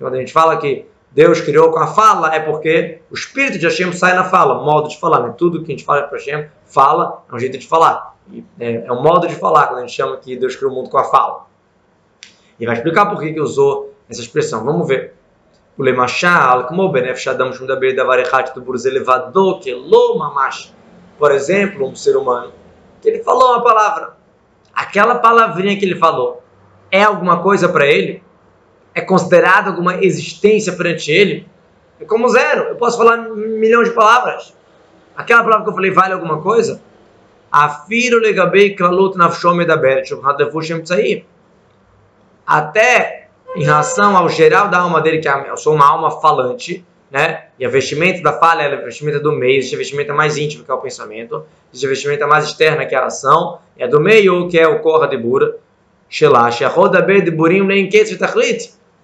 Quando 0.00 0.14
a 0.14 0.18
gente 0.18 0.32
fala 0.32 0.56
que 0.56 0.86
Deus 1.10 1.40
criou 1.40 1.70
com 1.70 1.78
a 1.78 1.88
fala, 1.88 2.34
é 2.34 2.40
porque 2.40 3.02
o 3.10 3.14
espírito 3.14 3.58
de 3.58 3.66
Hashem 3.66 3.92
sai 3.92 4.14
na 4.14 4.24
fala, 4.24 4.64
modo 4.64 4.88
de 4.88 4.98
falar. 4.98 5.20
Né? 5.20 5.34
Tudo 5.36 5.62
que 5.62 5.72
a 5.72 5.76
gente 5.76 5.84
fala 5.84 6.02
para 6.02 6.16
Hashem, 6.16 6.48
fala, 6.64 7.22
é 7.30 7.34
um 7.34 7.38
jeito 7.38 7.58
de 7.58 7.66
falar. 7.66 8.16
É, 8.58 8.86
é, 8.86 8.92
um 8.92 9.02
modo 9.02 9.26
de 9.26 9.34
falar, 9.34 9.66
quando 9.66 9.78
a 9.78 9.80
gente 9.82 9.92
chama 9.92 10.16
que 10.16 10.36
Deus 10.36 10.56
criou 10.56 10.72
o 10.72 10.74
mundo 10.74 10.88
com 10.88 10.96
a 10.96 11.04
fala. 11.04 11.46
E 12.58 12.64
vai 12.64 12.76
explicar 12.76 13.06
por 13.06 13.20
que, 13.20 13.32
que 13.32 13.40
usou 13.40 13.92
essa 14.08 14.20
expressão. 14.20 14.64
Vamos 14.64 14.88
ver. 14.88 15.14
O 15.76 15.82
lemachal, 15.82 16.66
como 16.66 16.88
benef 16.90 17.20
shadam 17.20 17.52
shum 17.52 17.66
davarechat 17.66 18.54
do 18.54 18.60
burz 18.60 18.84
que 19.62 19.74
mamash. 19.74 20.72
Por 21.18 21.32
exemplo, 21.32 21.86
um 21.86 21.94
ser 21.94 22.16
humano, 22.16 22.52
que 23.02 23.08
ele 23.08 23.22
falou 23.22 23.50
uma 23.52 23.62
palavra. 23.62 24.16
Aquela 24.72 25.16
palavrinha 25.16 25.76
que 25.78 25.84
ele 25.84 25.96
falou 25.96 26.42
é 26.90 27.02
alguma 27.02 27.42
coisa 27.42 27.68
para 27.68 27.86
ele? 27.86 28.22
É 29.00 29.02
considerado 29.02 29.68
alguma 29.68 30.04
existência 30.04 30.74
perante 30.74 31.10
ele? 31.10 31.48
É 31.98 32.04
como 32.04 32.28
zero. 32.28 32.64
Eu 32.64 32.76
posso 32.76 32.98
falar 32.98 33.16
milhão 33.30 33.82
de 33.82 33.92
palavras. 33.92 34.54
Aquela 35.16 35.42
palavra 35.42 35.64
que 35.64 35.70
eu 35.70 35.74
falei 35.74 35.90
vale 35.90 36.12
alguma 36.12 36.42
coisa? 36.42 36.82
Afiro 37.50 38.20
legabei 38.20 38.74
klalut 38.74 39.16
nafshom 39.16 39.58
edaber 39.62 40.04
shubhadavushim 40.04 40.82
tzair. 40.82 41.24
Até 42.46 43.28
em 43.56 43.64
relação 43.64 44.14
ao 44.14 44.28
geral 44.28 44.68
da 44.68 44.80
alma 44.80 45.00
dele, 45.00 45.18
que 45.18 45.28
é 45.28 45.48
eu 45.48 45.56
sou 45.56 45.74
uma 45.74 45.88
alma 45.88 46.10
falante, 46.20 46.84
né? 47.10 47.46
E 47.58 47.64
a 47.64 47.70
vestimenta 47.70 48.22
da 48.22 48.34
fala 48.34 48.64
é 48.64 48.74
a 48.74 48.82
vestimenta 48.82 49.18
do 49.18 49.32
meio, 49.32 49.60
existe 49.60 49.76
a 49.76 49.78
vestimenta 49.78 50.12
mais 50.12 50.36
íntima, 50.36 50.62
que 50.62 50.70
é 50.70 50.74
o 50.74 50.78
pensamento, 50.78 51.46
existe 51.72 51.86
a 51.86 51.88
vestimenta 51.88 52.26
mais 52.26 52.44
externa, 52.44 52.84
que 52.84 52.94
é 52.94 52.98
a 52.98 53.06
ação, 53.06 53.60
e 53.78 53.82
a 53.82 53.86
do 53.86 53.98
meio, 53.98 54.46
que 54.48 54.58
é 54.58 54.68
o 54.68 54.80
korra 54.80 55.08
de 55.08 55.16
bura, 55.16 55.56
shelash, 56.06 56.60
a 56.60 56.68
roda 56.68 57.00
de 57.00 57.30
burim 57.30 57.66
nem 57.66 57.88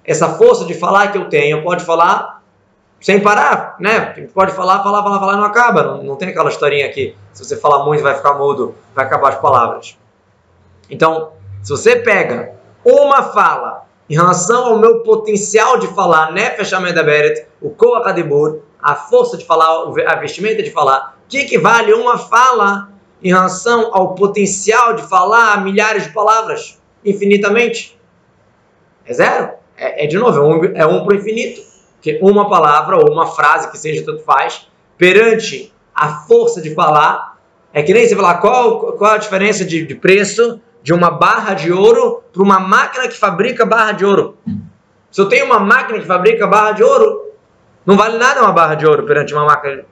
Essa 0.06 0.28
força 0.34 0.64
de 0.64 0.74
falar 0.74 1.10
que 1.10 1.18
eu 1.18 1.28
tenho, 1.28 1.62
pode 1.62 1.84
falar 1.84 2.42
sem 3.00 3.20
parar, 3.20 3.76
né? 3.78 4.00
Pode 4.32 4.52
falar, 4.52 4.82
falar, 4.82 5.02
falar, 5.02 5.18
falar 5.18 5.36
não 5.36 5.44
acaba. 5.44 5.82
Não, 5.82 6.02
não 6.02 6.16
tem 6.16 6.28
aquela 6.28 6.48
historinha 6.48 6.86
aqui. 6.86 7.14
Se 7.32 7.44
você 7.44 7.56
falar 7.56 7.84
muito, 7.84 8.02
vai 8.02 8.14
ficar 8.14 8.34
mudo, 8.34 8.74
vai 8.94 9.04
acabar 9.04 9.30
as 9.30 9.40
palavras. 9.40 9.98
Então, 10.88 11.32
se 11.62 11.70
você 11.70 11.96
pega 11.96 12.54
uma 12.84 13.22
fala 13.24 13.84
em 14.08 14.14
relação 14.14 14.66
ao 14.66 14.78
meu 14.78 15.00
potencial 15.00 15.78
de 15.78 15.88
falar, 15.88 16.32
né, 16.32 16.50
fechamento 16.50 17.02
Beret, 17.02 17.46
o 17.60 17.70
Koach 17.70 18.08
Adibur, 18.08 18.60
a 18.80 18.94
força 18.94 19.36
de 19.36 19.44
falar, 19.44 19.84
a 20.06 20.14
vestimenta 20.16 20.62
de 20.62 20.70
falar, 20.70 21.16
o 21.24 21.28
que 21.28 21.38
equivale 21.38 21.92
uma 21.92 22.16
fala 22.16 22.90
em 23.22 23.28
relação 23.28 23.90
ao 23.92 24.14
potencial 24.14 24.94
de 24.94 25.02
falar 25.02 25.62
milhares 25.64 26.04
de 26.04 26.12
palavras, 26.12 26.80
infinitamente? 27.04 27.98
É 29.04 29.12
zero. 29.12 29.50
É, 29.76 30.04
é 30.04 30.06
de 30.06 30.16
novo, 30.18 30.38
é 30.38 30.42
um, 30.42 30.64
é 30.76 30.86
um 30.86 31.04
para 31.04 31.14
o 31.14 31.16
infinito 31.16 31.60
que 32.00 32.18
uma 32.22 32.48
palavra 32.48 32.96
ou 32.96 33.10
uma 33.10 33.26
frase 33.26 33.70
que 33.70 33.76
seja 33.76 34.04
tanto 34.04 34.22
faz, 34.22 34.68
perante 34.96 35.72
a 35.94 36.20
força 36.20 36.60
de 36.60 36.74
falar, 36.74 37.36
é 37.72 37.82
que 37.82 37.92
nem 37.92 38.06
você 38.06 38.14
falar 38.14 38.36
qual, 38.36 38.92
qual 38.92 39.14
a 39.14 39.18
diferença 39.18 39.64
de, 39.64 39.84
de 39.84 39.94
preço 39.94 40.60
de 40.82 40.92
uma 40.94 41.10
barra 41.10 41.52
de 41.54 41.72
ouro 41.72 42.22
para 42.32 42.42
uma 42.42 42.60
máquina 42.60 43.08
que 43.08 43.16
fabrica 43.16 43.66
barra 43.66 43.92
de 43.92 44.04
ouro. 44.04 44.36
Se 45.10 45.20
eu 45.20 45.28
tenho 45.28 45.46
uma 45.46 45.58
máquina 45.58 45.98
que 45.98 46.06
fabrica 46.06 46.46
barra 46.46 46.72
de 46.72 46.84
ouro, 46.84 47.32
não 47.84 47.96
vale 47.96 48.18
nada 48.18 48.42
uma 48.42 48.52
barra 48.52 48.76
de 48.76 48.86
ouro 48.86 49.04
perante 49.04 49.34
uma 49.34 49.44
máquina. 49.44 49.84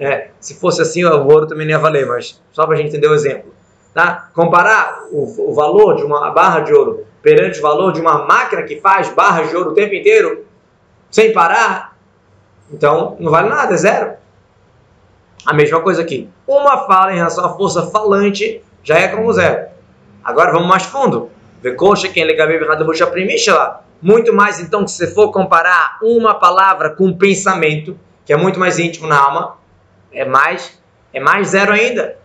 É, 0.00 0.30
se 0.40 0.58
fosse 0.58 0.82
assim, 0.82 1.04
o 1.04 1.26
ouro 1.28 1.46
também 1.46 1.66
não 1.66 1.72
ia 1.72 1.78
valer, 1.78 2.06
mas 2.06 2.42
só 2.50 2.66
para 2.66 2.74
a 2.74 2.76
gente 2.78 2.88
entender 2.88 3.06
o 3.06 3.14
exemplo. 3.14 3.52
Tá? 3.94 4.30
Comparar 4.34 5.04
o, 5.12 5.50
o 5.50 5.54
valor 5.54 5.94
de 5.94 6.02
uma 6.02 6.30
barra 6.30 6.60
de 6.60 6.72
ouro 6.72 7.06
perante 7.22 7.60
o 7.60 7.62
valor 7.62 7.92
de 7.92 8.00
uma 8.00 8.26
máquina 8.26 8.62
que 8.64 8.80
faz 8.80 9.08
barras 9.12 9.48
de 9.48 9.56
ouro 9.56 9.70
o 9.70 9.74
tempo 9.74 9.94
inteiro, 9.94 10.44
sem 11.10 11.32
parar, 11.32 11.96
então 12.72 13.16
não 13.20 13.30
vale 13.30 13.48
nada, 13.48 13.74
é 13.74 13.76
zero. 13.76 14.12
A 15.44 15.52
mesma 15.52 15.80
coisa 15.80 16.02
aqui. 16.02 16.28
Uma 16.46 16.86
fala 16.86 17.12
em 17.12 17.16
relação 17.16 17.44
à 17.44 17.56
força 17.56 17.86
falante 17.86 18.62
já 18.82 18.98
é 18.98 19.08
como 19.08 19.32
zero. 19.32 19.68
Agora 20.24 20.52
vamos 20.52 20.68
mais 20.68 20.84
fundo. 20.84 21.30
Muito 24.00 24.32
mais 24.32 24.60
então 24.60 24.84
que 24.84 24.90
se 24.90 25.06
for 25.08 25.30
comparar 25.30 25.98
uma 26.02 26.34
palavra 26.34 26.90
com 26.90 27.06
um 27.06 27.16
pensamento, 27.16 27.98
que 28.24 28.32
é 28.32 28.36
muito 28.36 28.58
mais 28.58 28.78
íntimo 28.78 29.06
na 29.06 29.18
alma, 29.18 29.56
é 30.12 30.24
mais 30.24 30.80
é 31.12 31.20
mais 31.20 31.48
zero 31.48 31.72
ainda. 31.72 32.16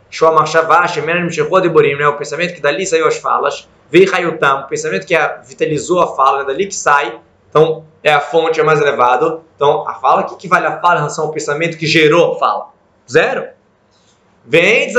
Né? 1.97 2.07
O 2.07 2.17
pensamento 2.17 2.53
que 2.53 2.61
dali 2.61 2.85
saiu 2.85 3.07
as 3.07 3.17
falas, 3.17 3.67
o 3.91 4.67
pensamento 4.67 5.05
que 5.05 5.15
vitalizou 5.45 6.01
a 6.01 6.15
fala, 6.15 6.41
é 6.41 6.45
dali 6.45 6.67
que 6.67 6.75
sai. 6.75 7.19
Então, 7.49 7.85
é 8.03 8.11
a 8.11 8.19
fonte 8.19 8.59
é 8.59 8.63
mais 8.63 8.79
elevada. 8.79 9.39
Então, 9.55 9.87
a 9.87 9.93
fala, 9.95 10.21
o 10.21 10.25
que, 10.25 10.35
que 10.35 10.47
vale 10.47 10.65
a 10.65 10.79
fala 10.79 10.95
em 10.95 10.97
relação 10.99 11.25
ao 11.25 11.31
pensamento 11.31 11.77
que 11.77 11.87
gerou 11.87 12.33
a 12.33 12.39
fala? 12.39 12.67
Zero. 13.09 13.47
Vem, 14.45 14.89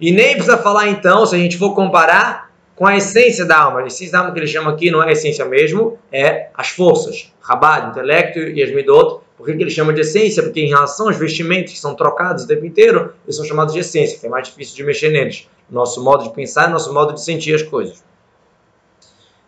e 0.00 0.12
nem 0.12 0.32
precisa 0.34 0.56
falar 0.56 0.88
então, 0.88 1.26
se 1.26 1.34
a 1.34 1.38
gente 1.38 1.58
for 1.58 1.74
comparar 1.74 2.50
com 2.74 2.86
a 2.86 2.96
essência 2.96 3.44
da 3.44 3.58
alma. 3.58 3.80
A 3.80 3.86
essência 3.86 4.12
da 4.12 4.20
alma 4.20 4.32
que 4.32 4.38
ele 4.38 4.46
chama 4.46 4.70
aqui 4.70 4.90
não 4.90 5.02
é 5.02 5.08
a 5.08 5.12
essência 5.12 5.44
mesmo, 5.44 5.98
é 6.10 6.48
as 6.54 6.70
forças. 6.70 7.30
Rabat, 7.42 7.90
intelecto 7.90 8.38
e 8.38 8.62
as 8.62 8.72
midot. 8.72 9.20
Por 9.40 9.46
que, 9.46 9.56
que 9.56 9.62
ele 9.62 9.70
chama 9.70 9.94
de 9.94 10.02
essência? 10.02 10.42
Porque 10.42 10.60
em 10.60 10.68
relação 10.68 11.08
aos 11.08 11.16
vestimentos 11.16 11.72
que 11.72 11.78
são 11.78 11.94
trocados 11.94 12.44
o 12.44 12.46
tempo 12.46 12.66
inteiro, 12.66 13.14
eles 13.24 13.36
são 13.36 13.44
chamados 13.46 13.72
de 13.72 13.80
essência, 13.80 14.18
que 14.18 14.26
é 14.26 14.28
mais 14.28 14.48
difícil 14.48 14.76
de 14.76 14.84
mexer 14.84 15.08
neles. 15.08 15.48
Nosso 15.70 16.04
modo 16.04 16.24
de 16.24 16.34
pensar, 16.34 16.68
nosso 16.68 16.92
modo 16.92 17.14
de 17.14 17.22
sentir 17.22 17.54
as 17.54 17.62
coisas. 17.62 18.04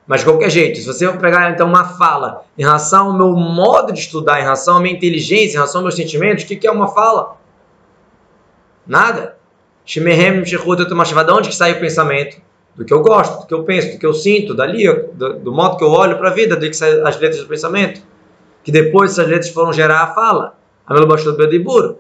Mas 0.07 0.21
de 0.21 0.27
qualquer 0.27 0.49
jeito, 0.49 0.79
se 0.79 0.87
você 0.87 1.07
pegar 1.19 1.51
então 1.51 1.69
uma 1.69 1.85
fala 1.85 2.43
em 2.57 2.63
relação 2.63 3.09
ao 3.09 3.13
meu 3.13 3.33
modo 3.33 3.93
de 3.93 3.99
estudar, 3.99 4.41
em 4.41 4.45
relação 4.45 4.79
à 4.79 4.81
minha 4.81 4.95
inteligência, 4.95 5.51
em 5.51 5.59
relação 5.59 5.83
aos 5.83 5.95
meus 5.95 5.95
sentimentos, 5.95 6.45
o 6.45 6.47
que, 6.47 6.57
que 6.57 6.67
é 6.67 6.73
uma 6.73 6.89
fala? 6.89 7.37
Nada. 8.87 9.37
Shimehem 9.85 10.41
de 10.43 10.57
onde 10.57 11.49
que 11.51 11.55
sai 11.55 11.73
o 11.73 11.81
pensamento? 11.81 12.41
Do 12.75 12.87
que 12.87 12.95
eu 12.95 13.03
gosto, 13.03 13.43
do 13.43 13.47
que 13.47 13.53
eu 13.53 13.63
penso, 13.65 13.93
do 13.93 13.99
que 13.99 14.07
eu 14.07 14.15
sinto, 14.15 14.55
dali, 14.55 14.91
do, 15.13 15.35
do 15.35 15.53
modo 15.53 15.77
que 15.77 15.85
eu 15.85 15.91
olho 15.91 16.17
para 16.17 16.31
a 16.31 16.33
vida, 16.33 16.57
do 16.57 16.67
que 16.67 16.73
saem 16.73 17.07
as 17.07 17.21
letras 17.21 17.43
do 17.43 17.47
pensamento. 17.47 18.11
Que 18.63 18.73
depois 18.73 19.13
essas 19.13 19.29
letras 19.29 19.51
foram 19.51 19.73
gerar 19.73 20.03
a 20.03 20.15
fala. 20.15 20.57
Amelo 20.87 21.07
Bashot 21.07 21.37
Bedibur 21.37 21.97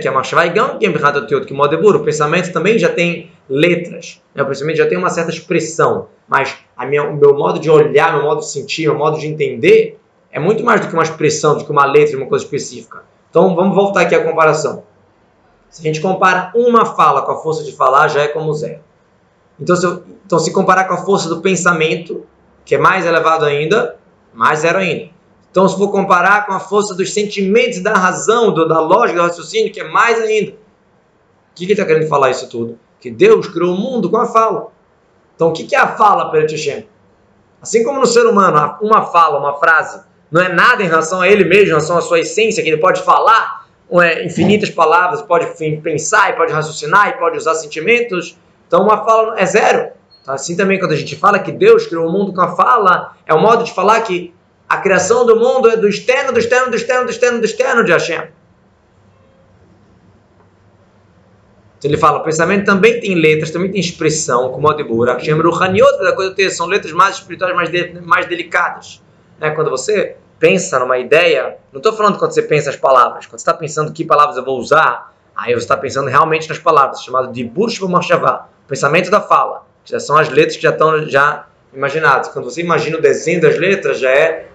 que 0.00 0.06
é 0.06 0.10
Machavaigam, 0.10 0.78
que 0.78 0.86
é 0.86 1.40
que 1.40 1.52
Modebur, 1.52 1.96
o 1.96 2.04
pensamento 2.04 2.52
também 2.52 2.78
já 2.78 2.88
tem 2.88 3.30
letras, 3.48 4.22
né? 4.34 4.42
o 4.42 4.46
pensamento 4.46 4.76
já 4.76 4.86
tem 4.86 4.96
uma 4.96 5.10
certa 5.10 5.30
expressão, 5.30 6.06
mas 6.28 6.56
a 6.76 6.86
minha, 6.86 7.02
o 7.02 7.16
meu 7.16 7.34
modo 7.34 7.58
de 7.58 7.68
olhar, 7.68 8.14
meu 8.14 8.22
modo 8.22 8.40
de 8.40 8.50
sentir, 8.50 8.86
meu 8.86 8.96
modo 8.96 9.18
de 9.18 9.26
entender 9.26 9.98
é 10.30 10.38
muito 10.38 10.64
mais 10.64 10.80
do 10.80 10.88
que 10.88 10.94
uma 10.94 11.02
expressão, 11.02 11.58
do 11.58 11.64
que 11.64 11.72
uma 11.72 11.84
letra, 11.84 12.16
uma 12.16 12.26
coisa 12.26 12.44
específica. 12.44 13.02
Então 13.30 13.54
vamos 13.54 13.74
voltar 13.74 14.02
aqui 14.02 14.14
à 14.14 14.22
comparação. 14.22 14.84
Se 15.68 15.80
a 15.80 15.84
gente 15.84 16.00
compara 16.00 16.52
uma 16.54 16.86
fala 16.86 17.22
com 17.22 17.32
a 17.32 17.36
força 17.36 17.64
de 17.64 17.72
falar, 17.72 18.08
já 18.08 18.22
é 18.22 18.28
como 18.28 18.52
zero. 18.54 18.80
Então 19.58 19.74
se, 19.74 19.84
eu, 19.84 20.04
então, 20.24 20.38
se 20.38 20.52
comparar 20.52 20.84
com 20.84 20.94
a 20.94 20.98
força 20.98 21.28
do 21.28 21.40
pensamento, 21.40 22.24
que 22.64 22.76
é 22.76 22.78
mais 22.78 23.04
elevado 23.04 23.44
ainda, 23.44 23.96
mais 24.34 24.60
zero 24.60 24.78
ainda. 24.78 25.10
Então, 25.50 25.68
se 25.68 25.76
for 25.76 25.90
comparar 25.90 26.46
com 26.46 26.52
a 26.52 26.60
força 26.60 26.94
dos 26.94 27.12
sentimentos, 27.12 27.80
da 27.80 27.94
razão, 27.94 28.52
do, 28.52 28.66
da 28.66 28.80
lógica, 28.80 29.20
do 29.20 29.26
raciocínio, 29.26 29.72
que 29.72 29.80
é 29.80 29.88
mais 29.88 30.20
ainda. 30.20 30.52
O 30.52 30.54
que, 31.54 31.70
está 31.70 31.84
querendo 31.84 32.08
falar 32.08 32.30
isso 32.30 32.48
tudo? 32.48 32.78
Que 33.00 33.10
Deus 33.10 33.46
criou 33.46 33.74
o 33.74 33.78
mundo 33.78 34.10
com 34.10 34.16
a 34.16 34.26
fala. 34.26 34.72
Então, 35.36 35.50
o 35.50 35.52
que, 35.52 35.64
que 35.64 35.76
é 35.76 35.78
a 35.78 35.96
fala 35.96 36.30
perante 36.30 36.56
Hashem? 36.56 36.86
Assim 37.62 37.84
como 37.84 38.00
no 38.00 38.06
ser 38.06 38.26
humano, 38.26 38.76
uma 38.82 39.02
fala, 39.06 39.38
uma 39.38 39.54
frase, 39.58 40.02
não 40.30 40.42
é 40.42 40.52
nada 40.52 40.82
em 40.82 40.86
relação 40.86 41.20
a 41.20 41.28
ele 41.28 41.44
mesmo, 41.44 41.66
em 41.66 41.68
relação 41.68 41.96
à 41.96 42.00
sua 42.00 42.20
essência, 42.20 42.62
que 42.62 42.68
ele 42.68 42.80
pode 42.80 43.02
falar 43.02 43.64
é, 43.92 44.24
infinitas 44.24 44.70
palavras, 44.70 45.22
pode 45.22 45.46
pensar, 45.80 46.30
e 46.30 46.32
pode 46.36 46.52
raciocinar, 46.52 47.10
e 47.10 47.12
pode 47.12 47.36
usar 47.36 47.54
sentimentos. 47.54 48.36
Então 48.66 48.82
uma 48.82 49.04
fala 49.04 49.38
é 49.38 49.46
zero. 49.46 49.92
Assim 50.26 50.56
também 50.56 50.78
quando 50.78 50.92
a 50.92 50.96
gente 50.96 51.16
fala 51.16 51.38
que 51.38 51.52
Deus 51.52 51.86
criou 51.86 52.08
o 52.08 52.12
mundo 52.12 52.32
com 52.32 52.40
a 52.40 52.56
fala, 52.56 53.16
é 53.26 53.34
o 53.34 53.40
modo 53.40 53.64
de 53.64 53.72
falar 53.72 54.00
que 54.02 54.34
a 54.68 54.78
criação 54.78 55.26
do 55.26 55.36
mundo 55.36 55.68
é 55.68 55.76
do 55.76 55.86
externo, 55.86 56.32
do 56.32 56.38
externo, 56.38 56.70
do 56.70 56.76
externo, 56.76 57.04
do 57.04 57.10
externo, 57.10 57.38
do 57.40 57.44
externo 57.44 57.84
de 57.84 57.92
Hashem. 57.92 58.28
Ele 61.82 61.98
fala, 61.98 62.20
o 62.20 62.22
pensamento 62.22 62.64
também 62.64 62.98
tem 62.98 63.14
letras, 63.14 63.50
também 63.50 63.70
tem 63.70 63.78
expressão, 63.78 64.50
como 64.50 64.70
a 64.70 64.74
de 64.74 64.82
Burak, 64.82 65.18
Hashem 65.18 65.38
Ruhaniot, 65.38 65.98
da 65.98 66.14
coisa 66.14 66.34
ter, 66.34 66.48
são 66.48 66.66
letras 66.66 66.94
mais 66.94 67.16
espirituais, 67.16 67.54
mais, 67.54 67.70
de, 67.70 68.00
mais 68.00 68.26
delicadas. 68.26 69.02
É, 69.38 69.50
quando 69.50 69.68
você 69.68 70.16
pensa 70.38 70.78
numa 70.78 70.96
ideia, 70.96 71.58
não 71.70 71.78
estou 71.78 71.92
falando 71.92 72.18
quando 72.18 72.32
você 72.32 72.40
pensa 72.40 72.70
as 72.70 72.76
palavras, 72.76 73.26
quando 73.26 73.38
você 73.38 73.42
está 73.42 73.52
pensando 73.52 73.92
que 73.92 74.02
palavras 74.02 74.38
eu 74.38 74.44
vou 74.44 74.58
usar, 74.58 75.12
aí 75.36 75.52
você 75.52 75.58
está 75.60 75.76
pensando 75.76 76.08
realmente 76.08 76.48
nas 76.48 76.58
palavras, 76.58 77.02
chamado 77.02 77.30
de 77.30 77.44
Burshva 77.44 78.48
pensamento 78.66 79.10
da 79.10 79.20
fala, 79.20 79.63
já 79.84 80.00
são 80.00 80.16
as 80.16 80.28
letras 80.28 80.56
que 80.56 80.62
já 80.62 80.70
estão 80.70 81.06
já 81.08 81.46
imaginadas. 81.72 82.28
Quando 82.28 82.46
você 82.46 82.60
imagina 82.60 82.98
o 82.98 83.00
desenho 83.00 83.40
das 83.40 83.58
letras, 83.58 83.98
já 83.98 84.10
é 84.10 84.46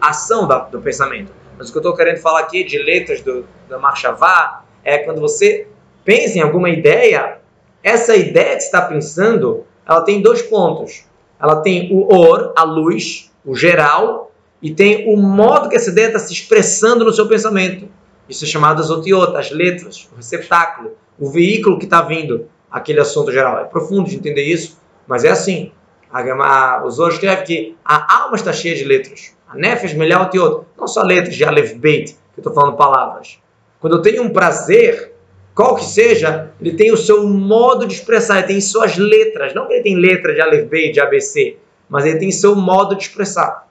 a 0.00 0.10
ação 0.10 0.46
da, 0.46 0.58
do 0.58 0.80
pensamento. 0.80 1.32
Mas 1.56 1.68
o 1.68 1.72
que 1.72 1.78
eu 1.78 1.80
estou 1.80 1.96
querendo 1.96 2.18
falar 2.18 2.40
aqui 2.40 2.64
de 2.64 2.78
letras 2.78 3.20
do, 3.20 3.46
da 3.68 3.78
Marshavá 3.78 4.64
é 4.82 4.98
quando 4.98 5.20
você 5.20 5.66
pensa 6.04 6.38
em 6.38 6.42
alguma 6.42 6.68
ideia, 6.68 7.38
essa 7.82 8.16
ideia 8.16 8.56
que 8.56 8.62
está 8.62 8.82
pensando, 8.82 9.64
ela 9.86 10.02
tem 10.02 10.20
dois 10.20 10.42
pontos. 10.42 11.04
Ela 11.40 11.56
tem 11.56 11.92
o 11.92 12.14
or, 12.14 12.52
a 12.56 12.62
luz, 12.64 13.30
o 13.44 13.54
geral, 13.54 14.32
e 14.60 14.72
tem 14.72 15.12
o 15.12 15.16
modo 15.16 15.68
que 15.68 15.76
essa 15.76 15.90
ideia 15.90 16.06
está 16.06 16.18
se 16.18 16.32
expressando 16.32 17.04
no 17.04 17.12
seu 17.12 17.28
pensamento. 17.28 17.88
Isso 18.28 18.44
é 18.44 18.48
chamado 18.48 18.80
as 18.80 18.90
otiot, 18.90 19.36
as 19.36 19.50
letras, 19.50 20.08
o 20.12 20.16
receptáculo, 20.16 20.92
o 21.18 21.30
veículo 21.30 21.78
que 21.78 21.84
está 21.84 22.00
vindo 22.00 22.48
aquele 22.74 22.98
assunto 22.98 23.30
geral. 23.30 23.60
É 23.60 23.64
profundo 23.64 24.10
de 24.10 24.16
entender 24.16 24.42
isso, 24.42 24.76
mas 25.06 25.22
é 25.22 25.30
assim. 25.30 25.70
A, 26.12 26.20
a, 26.20 26.84
o 26.84 26.90
Zohar 26.90 27.12
escreve 27.12 27.42
que 27.44 27.76
a 27.84 28.22
alma 28.22 28.34
está 28.34 28.52
cheia 28.52 28.74
de 28.74 28.82
letras. 28.82 29.32
A 29.48 29.54
nefesh, 29.54 29.94
melhor 29.94 30.22
otiot. 30.22 30.66
Não 30.76 30.88
só 30.88 31.02
letras 31.02 31.36
de 31.36 31.44
alef 31.44 31.74
beit, 31.74 32.14
que 32.14 32.40
eu 32.40 32.40
estou 32.40 32.52
falando 32.52 32.76
palavras. 32.76 33.38
Quando 33.80 33.96
eu 33.96 34.02
tenho 34.02 34.24
um 34.24 34.30
prazer, 34.30 35.12
qual 35.54 35.76
que 35.76 35.84
seja, 35.84 36.50
ele 36.60 36.72
tem 36.72 36.90
o 36.90 36.96
seu 36.96 37.28
modo 37.28 37.86
de 37.86 37.94
expressar, 37.94 38.38
ele 38.38 38.48
tem 38.48 38.60
suas 38.60 38.96
letras. 38.96 39.54
Não 39.54 39.68
que 39.68 39.74
ele 39.74 39.82
tem 39.84 39.96
letra 39.96 40.34
de 40.34 40.40
Aleph 40.40 40.68
B, 40.68 40.90
de 40.90 41.00
ABC, 41.00 41.56
mas 41.88 42.04
ele 42.04 42.18
tem 42.18 42.32
seu 42.32 42.56
modo 42.56 42.96
de 42.96 43.04
expressar. 43.04 43.68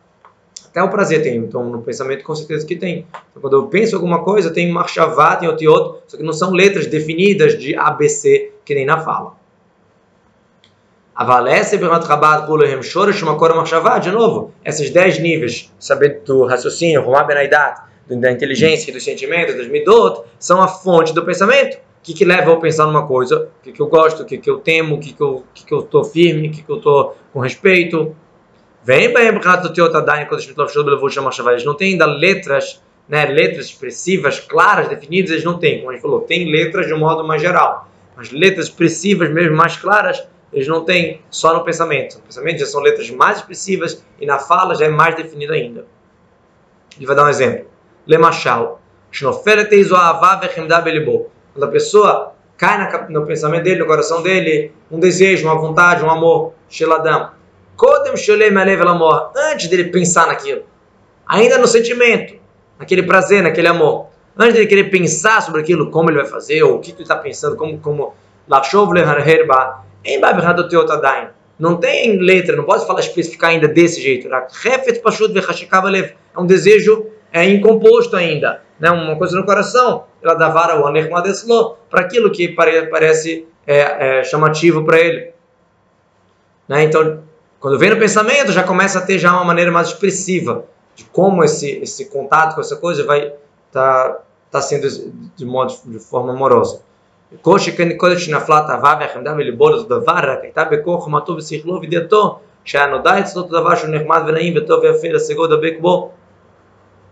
Até 0.65 0.81
o 0.81 0.89
prazer 0.89 1.21
tem, 1.21 1.37
então 1.37 1.69
no 1.69 1.81
pensamento 1.81 2.23
com 2.23 2.33
certeza 2.33 2.65
que 2.65 2.75
tem. 2.75 3.05
Então, 3.29 3.41
quando 3.41 3.57
eu 3.57 3.67
penso 3.67 3.95
alguma 3.95 4.23
coisa, 4.23 4.49
tem 4.49 4.71
marchavá, 4.71 5.35
tem 5.35 5.47
outro 5.47 5.63
e 5.63 5.67
outro, 5.67 6.01
só 6.07 6.17
que 6.17 6.23
não 6.23 6.33
são 6.33 6.51
letras 6.51 6.87
definidas 6.87 7.59
de 7.59 7.75
ABC, 7.75 8.52
que 8.65 8.75
nem 8.75 8.85
na 8.85 8.99
fala. 8.99 9.35
Avalece 11.15 11.77
Berat 11.77 12.05
Rabat 12.05 12.47
Kulehem 12.47 12.81
Shoresh 12.81 13.21
Makor 13.21 13.55
Marchavá, 13.55 13.99
de 13.99 14.11
novo, 14.11 14.51
esses 14.65 14.89
10 14.89 15.19
níveis, 15.19 15.71
saber 15.79 16.21
do 16.25 16.45
raciocínio, 16.45 17.03
Rumah 17.03 17.23
Benaidat, 17.23 17.83
da 18.07 18.31
inteligência, 18.31 18.91
dos 18.91 19.03
sentimentos, 19.03 19.55
dos 19.55 19.67
midot, 19.67 20.23
são 20.39 20.61
a 20.61 20.67
fonte 20.67 21.13
do 21.13 21.23
pensamento. 21.23 21.75
O 21.75 22.03
que, 22.03 22.13
que 22.13 22.25
leva 22.25 22.49
eu 22.49 22.55
a 22.55 22.59
pensar 22.59 22.85
numa 22.85 23.07
coisa? 23.07 23.49
O 23.59 23.63
que, 23.63 23.71
que 23.71 23.79
eu 23.79 23.87
gosto? 23.87 24.23
O 24.23 24.25
que, 24.25 24.37
que 24.37 24.49
eu 24.49 24.57
temo? 24.57 24.95
O 24.95 24.99
que, 24.99 25.13
que 25.13 25.73
eu 25.73 25.79
estou 25.79 26.03
firme? 26.03 26.49
O 26.49 26.51
que, 26.51 26.63
que 26.63 26.69
eu 26.69 26.77
estou 26.77 27.15
com 27.31 27.39
respeito? 27.39 28.13
Vem 28.83 29.13
bem, 29.13 29.29
eles 29.29 29.45
não 31.63 31.73
têm 31.73 31.93
ainda 31.93 32.05
letras, 32.05 32.83
né, 33.07 33.25
letras 33.27 33.67
expressivas, 33.67 34.41
claras, 34.41 34.89
definidas, 34.89 35.31
eles 35.31 35.45
não 35.45 35.57
têm, 35.57 35.77
como 35.77 35.91
a 35.91 35.93
gente 35.93 36.01
falou, 36.01 36.19
tem 36.21 36.51
letras 36.51 36.87
de 36.87 36.93
um 36.93 36.99
modo 36.99 37.25
mais 37.25 37.41
geral, 37.41 37.87
mas 38.15 38.31
letras 38.31 38.67
expressivas 38.67 39.31
mesmo, 39.31 39.55
mais 39.55 39.75
claras, 39.75 40.23
eles 40.51 40.67
não 40.67 40.85
têm 40.85 41.21
só 41.29 41.53
no 41.53 41.63
pensamento. 41.63 42.15
No 42.15 42.21
pensamento 42.21 42.59
já 42.59 42.65
são 42.65 42.81
letras 42.81 43.09
mais 43.09 43.37
expressivas 43.37 44.03
e 44.19 44.25
na 44.25 44.37
fala 44.37 44.75
já 44.75 44.85
é 44.85 44.89
mais 44.89 45.15
definido 45.15 45.53
ainda. 45.53 45.85
Ele 46.95 47.05
vai 47.05 47.15
dar 47.15 47.25
um 47.25 47.29
exemplo. 47.29 47.65
Lemachal. 48.05 48.79
Quando 51.53 51.63
a 51.63 51.67
pessoa 51.67 52.33
cai 52.57 53.07
no 53.09 53.25
pensamento 53.25 53.63
dele, 53.63 53.79
no 53.79 53.85
coração 53.85 54.21
dele, 54.21 54.71
um 54.91 54.99
desejo, 54.99 55.45
uma 55.45 55.55
vontade, 55.55 56.03
um 56.03 56.09
amor. 56.09 56.53
Sheladam. 56.69 57.31
Antes 59.35 59.67
dele 59.67 59.85
pensar 59.85 60.27
naquilo. 60.27 60.63
Ainda 61.25 61.57
no 61.57 61.67
sentimento, 61.67 62.35
naquele 62.77 63.03
prazer, 63.03 63.41
naquele 63.41 63.67
amor. 63.67 64.07
Antes 64.37 64.55
dele 64.55 64.67
querer 64.67 64.85
pensar 64.85 65.41
sobre 65.41 65.61
aquilo, 65.61 65.91
como 65.91 66.09
ele 66.09 66.17
vai 66.17 66.25
fazer, 66.25 66.63
ou 66.63 66.75
o 66.75 66.79
que 66.79 66.91
ele 66.91 67.03
está 67.03 67.15
pensando, 67.15 67.55
como, 67.55 67.77
como 67.79 68.13
não 71.59 71.77
tem 71.77 72.17
letra, 72.17 72.55
não 72.55 72.63
pode 72.63 72.85
falar 72.85 72.99
especificar 72.99 73.51
ainda 73.51 73.67
desse 73.67 74.01
jeito. 74.01 74.33
É 74.33 74.47
um 76.39 76.45
desejo 76.45 77.07
é 77.31 77.49
incomposto 77.49 78.15
ainda, 78.15 78.61
né? 78.79 78.91
uma 78.91 79.15
coisa 79.15 79.35
no 79.35 79.43
coração, 79.43 80.05
ela 80.21 80.35
dá 80.35 80.49
vara 80.49 80.79
o 80.79 80.85
para 81.89 82.01
aquilo 82.01 82.29
que 82.29 82.49
pare, 82.49 82.85
parece 82.87 83.47
é, 83.65 84.19
é, 84.19 84.23
chamativo 84.23 84.83
para 84.83 84.99
ele. 84.99 85.31
Né? 86.67 86.83
Então, 86.83 87.23
quando 87.59 87.79
vem 87.79 87.89
no 87.89 87.97
pensamento, 87.97 88.51
já 88.51 88.61
começa 88.61 88.99
a 88.99 89.01
ter 89.01 89.17
já 89.17 89.33
uma 89.33 89.43
maneira 89.43 89.71
mais 89.71 89.87
expressiva 89.87 90.65
de 90.95 91.05
como 91.05 91.43
esse, 91.43 91.79
esse 91.79 92.05
contato 92.05 92.53
com 92.53 92.61
essa 92.61 92.75
coisa 92.75 93.03
vai 93.03 93.33
estar 93.73 94.09
tá, 94.09 94.19
tá 94.51 94.61
sendo 94.61 94.87
de, 95.35 95.45
modo, 95.45 95.73
de 95.85 95.99
forma 95.99 96.31
amorosa. 96.31 96.81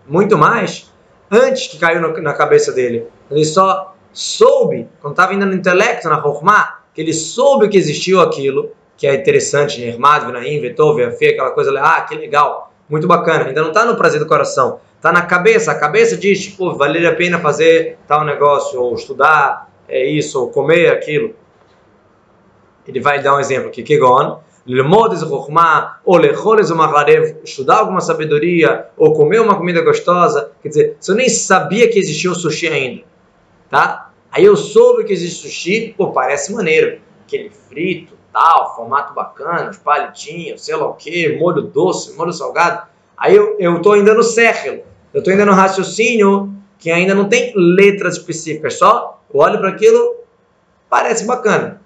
muito 0.07 0.37
mais 0.37 0.91
antes 1.29 1.67
que 1.67 1.79
caiu 1.79 2.01
na 2.21 2.33
cabeça 2.33 2.71
dele. 2.71 3.07
Ele 3.29 3.45
só 3.45 3.95
soube, 4.13 4.87
quando 5.01 5.13
estava 5.13 5.33
indo 5.33 5.45
no 5.45 5.53
intelecto, 5.53 6.09
na 6.09 6.15
Rokhmah, 6.15 6.81
que 6.93 7.01
ele 7.01 7.13
soube 7.13 7.69
que 7.69 7.77
existiu 7.77 8.19
aquilo, 8.19 8.71
que 8.97 9.07
é 9.07 9.15
interessante, 9.15 9.79
Nirmad, 9.79 10.25
Vinaim, 10.25 10.59
Vetov, 10.59 10.99
Fê, 11.17 11.29
aquela 11.29 11.51
coisa, 11.51 11.71
ah, 11.79 12.01
que 12.01 12.15
legal, 12.15 12.71
muito 12.89 13.07
bacana. 13.07 13.45
Ainda 13.45 13.61
não 13.61 13.69
está 13.69 13.85
no 13.85 13.95
prazer 13.95 14.19
do 14.19 14.27
coração, 14.27 14.79
está 15.01 15.11
na 15.11 15.23
cabeça. 15.23 15.71
A 15.71 15.75
cabeça 15.75 16.15
diz, 16.15 16.43
tipo, 16.43 16.75
valeria 16.75 17.09
a 17.09 17.15
pena 17.15 17.39
fazer 17.39 17.97
tal 18.07 18.23
negócio, 18.23 18.79
ou 18.79 18.93
estudar 18.93 19.67
é 19.89 20.05
isso, 20.05 20.39
ou 20.39 20.51
comer 20.51 20.91
aquilo. 20.91 21.33
Ele 22.87 22.99
vai 22.99 23.21
dar 23.21 23.35
um 23.35 23.39
exemplo 23.39 23.69
aqui, 23.69 23.81
Kegon, 23.81 24.39
lilmod 24.65 25.15
esse 25.15 25.27
chokhmah, 25.27 25.99
ou 26.05 26.17
lechol 26.17 26.59
esse 26.59 26.73
macharev, 26.73 27.37
estudar 27.43 27.79
alguma 27.79 27.99
sabedoria, 27.99 28.87
ou 28.95 29.13
comer 29.13 29.41
uma 29.41 29.55
comida 29.55 29.81
gostosa. 29.81 30.51
Quer 30.61 30.69
dizer, 30.69 30.97
se 30.99 31.11
eu 31.11 31.15
nem 31.15 31.27
sabia 31.27 31.89
que 31.89 31.97
existia 31.97 32.31
o 32.31 32.35
sushi 32.35 32.67
ainda, 32.67 33.03
tá? 33.69 34.11
Aí 34.31 34.45
eu 34.45 34.55
soube 34.55 35.03
que 35.03 35.11
existe 35.11 35.41
sushi, 35.41 35.95
pô, 35.97 36.11
parece 36.11 36.53
maneiro. 36.53 37.01
Aquele 37.25 37.49
frito, 37.49 38.13
tal, 38.31 38.75
formato 38.75 39.13
bacana, 39.13 39.71
os 39.71 39.77
palitinhos, 39.77 40.63
sei 40.63 40.75
lá 40.75 40.85
o 40.85 40.93
que, 40.93 41.37
molho 41.37 41.63
doce, 41.63 42.15
molho 42.15 42.31
salgado. 42.31 42.87
Aí 43.17 43.35
eu, 43.35 43.57
eu 43.59 43.81
tô 43.81 43.91
ainda 43.91 44.13
no 44.13 44.23
século, 44.23 44.83
eu 45.13 45.23
tô 45.23 45.29
ainda 45.29 45.45
no 45.45 45.53
raciocínio 45.53 46.53
que 46.77 46.89
ainda 46.89 47.13
não 47.13 47.29
tem 47.29 47.53
letras 47.55 48.17
específicas, 48.17 48.77
só 48.77 49.21
eu 49.31 49.39
olho 49.39 49.59
para 49.59 49.69
aquilo, 49.69 50.15
parece 50.89 51.25
bacana. 51.25 51.81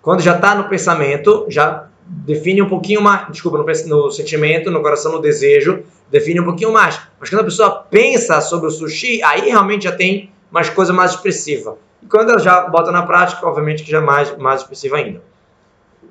Quando 0.00 0.22
já 0.22 0.36
está 0.36 0.54
no 0.54 0.68
pensamento, 0.68 1.46
já 1.48 1.88
define 2.06 2.62
um 2.62 2.68
pouquinho 2.68 3.02
mais, 3.02 3.26
desculpa, 3.30 3.58
no, 3.58 3.64
no, 3.64 4.10
sentimento, 4.10 4.70
no 4.70 4.80
coração, 4.80 5.12
no 5.12 5.20
desejo, 5.20 5.82
define 6.10 6.40
um 6.40 6.44
pouquinho 6.44 6.72
mais. 6.72 7.00
Mas 7.18 7.28
quando 7.28 7.40
a 7.40 7.44
pessoa 7.44 7.70
pensa 7.90 8.40
sobre 8.40 8.68
o 8.68 8.70
sushi, 8.70 9.20
aí 9.22 9.48
realmente 9.50 9.84
já 9.84 9.92
tem 9.92 10.30
mais 10.50 10.70
coisa 10.70 10.92
mais 10.92 11.12
expressiva. 11.12 11.76
E 12.02 12.06
quando 12.06 12.30
ela 12.30 12.38
já 12.38 12.68
bota 12.68 12.92
na 12.92 13.02
prática, 13.02 13.44
obviamente 13.46 13.82
que 13.82 13.90
já 13.90 13.98
é 13.98 14.00
mais, 14.00 14.36
mais 14.38 14.60
expressiva 14.60 14.96
ainda. 14.96 15.20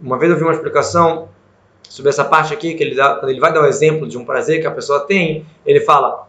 Uma 0.02 0.20
vez 0.20 0.30
eu 0.30 0.38
vi 0.38 0.44
uma 0.44 0.54
explicação 0.54 1.30
sobre 1.90 2.10
essa 2.10 2.26
parte 2.26 2.54
aqui, 2.54 2.74
que 2.74 2.84
ele 2.84 2.96
dá, 2.96 3.16
quando 3.16 3.30
ele 3.30 3.40
vai 3.40 3.54
dar 3.54 3.62
o 3.62 3.64
um 3.64 3.68
exemplo 3.68 4.08
de 4.08 4.18
um 4.18 4.26
prazer 4.26 4.60
que 4.60 4.68
a 4.68 4.72
pessoa 4.72 5.02
tem, 5.02 5.46
ele 5.66 5.80
fala 5.80 6.25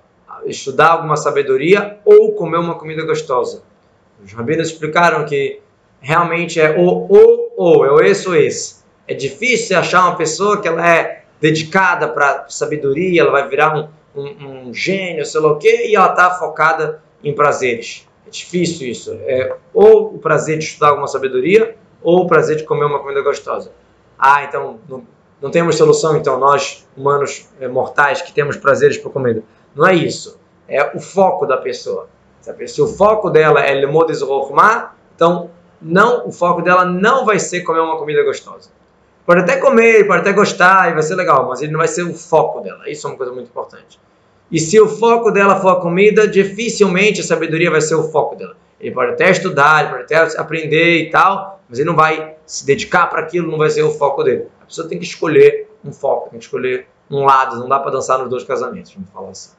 estudar 0.47 0.89
alguma 0.93 1.17
sabedoria 1.17 1.99
ou 2.05 2.33
comer 2.33 2.59
uma 2.59 2.77
comida 2.77 3.05
gostosa. 3.05 3.63
Os 4.25 4.33
rabinos 4.33 4.69
explicaram 4.69 5.25
que 5.25 5.61
realmente 6.01 6.61
é 6.61 6.77
o 6.77 6.83
ou 6.85 7.47
ou, 7.57 7.85
é 7.85 7.91
o 7.91 8.01
esse 8.01 8.29
ou 8.29 8.37
esse. 8.37 8.85
É 9.09 9.15
difícil 9.15 9.79
achar 9.79 10.03
uma 10.03 10.17
pessoa 10.17 10.61
que 10.61 10.69
ela 10.69 10.87
é 10.87 11.25
dedicada 11.41 12.09
para 12.09 12.47
sabedoria, 12.49 13.23
ela 13.23 13.31
vai 13.31 13.49
virar 13.49 13.77
um, 13.77 13.89
um, 14.21 14.69
um, 14.69 14.75
gênio, 14.75 15.25
sei 15.25 15.41
lá 15.41 15.53
o 15.53 15.59
quê, 15.59 15.87
e 15.89 15.97
ela 15.97 16.11
está 16.11 16.33
focada 16.33 17.03
em 17.23 17.35
prazeres. 17.35 18.07
É 18.27 18.31
difícil 18.31 18.89
isso. 18.89 19.13
É 19.23 19.57
ou 19.73 20.15
o 20.15 20.19
prazer 20.19 20.59
de 20.59 20.65
estudar 20.65 20.89
alguma 20.89 21.07
sabedoria, 21.07 21.77
ou 22.03 22.23
o 22.23 22.27
prazer 22.27 22.57
de 22.57 22.65
comer 22.65 22.85
uma 22.85 22.99
comida 22.99 23.23
gostosa. 23.23 23.73
Ah, 24.19 24.45
então 24.45 24.79
não, 24.89 25.05
não 25.41 25.51
temos 25.51 25.77
solução, 25.77 26.17
então, 26.17 26.39
nós, 26.39 26.87
humanos 26.97 27.49
é, 27.61 27.69
mortais, 27.69 28.23
que 28.23 28.33
temos 28.33 28.57
prazeres 28.57 28.99
por 28.99 29.13
comida. 29.13 29.43
Não 29.77 29.87
é 29.87 29.95
isso. 29.95 30.41
É 30.67 30.97
o 30.97 31.01
foco 31.01 31.47
da 31.47 31.59
pessoa. 31.59 32.09
Se 32.67 32.81
o 32.81 32.87
foco 32.87 33.29
dela 33.29 33.61
é 33.61 33.75
Lemodes 33.75 34.23
Rohma, 34.23 34.95
então 35.15 35.51
não, 35.83 36.27
o 36.27 36.33
foco 36.33 36.63
dela 36.63 36.85
não 36.85 37.25
vai 37.25 37.39
ser 37.39 37.61
comer 37.61 37.81
uma 37.81 37.99
comida 37.99 38.23
gostosa. 38.25 38.71
Pode 39.27 39.41
até 39.41 39.57
comer, 39.57 40.07
pode 40.07 40.21
até 40.21 40.33
gostar 40.33 40.91
e 40.91 40.95
vai 40.95 41.03
ser 41.03 41.17
legal, 41.17 41.47
mas 41.49 41.61
ele 41.61 41.73
não 41.73 41.79
vai 41.79 41.89
ser 41.89 42.05
o 42.05 42.15
foco 42.15 42.61
dela. 42.61 42.89
Isso 42.89 43.07
é 43.07 43.11
uma 43.11 43.17
coisa 43.17 43.33
muito 43.33 43.49
importante. 43.49 44.01
E 44.51 44.61
se 44.61 44.81
o 44.81 44.89
foco 44.89 45.31
dela 45.33 45.61
for 45.61 45.71
a 45.71 45.81
comida, 45.81 46.29
dificilmente 46.29 47.21
a 47.21 47.25
sabedoria 47.25 47.71
vai 47.71 47.81
ser 47.81 47.97
o 47.97 48.05
foco 48.05 48.37
dela. 48.37 48.57
Ele 48.81 48.95
pode 48.95 49.13
até 49.13 49.31
estudar, 49.31 49.81
ele 49.81 49.91
pode 49.91 50.15
até 50.15 50.41
aprender 50.41 51.03
e 51.03 51.11
tal, 51.11 51.61
mas 51.69 51.81
ele 51.81 51.89
não 51.89 51.97
vai 51.97 52.37
se 52.47 52.65
dedicar 52.65 53.09
para 53.09 53.21
aquilo, 53.21 53.51
não 53.51 53.59
vai 53.59 53.69
ser 53.69 53.83
o 53.83 53.91
foco 53.91 54.23
dele. 54.23 54.47
A 54.63 54.67
pessoa 54.67 54.89
tem 54.89 54.99
que 54.99 55.05
escolher 55.05 55.69
um 55.85 55.93
foco, 55.93 56.31
tem 56.31 56.39
que 56.39 56.45
escolher 56.45 56.87
um 57.11 57.25
lado, 57.25 57.59
não 57.59 57.69
dá 57.69 57.81
para 57.81 57.91
dançar 57.91 58.19
nos 58.21 58.31
dois 58.31 58.45
casamentos, 58.45 58.95
vamos 58.95 59.11
falar 59.11 59.31
assim. 59.31 59.51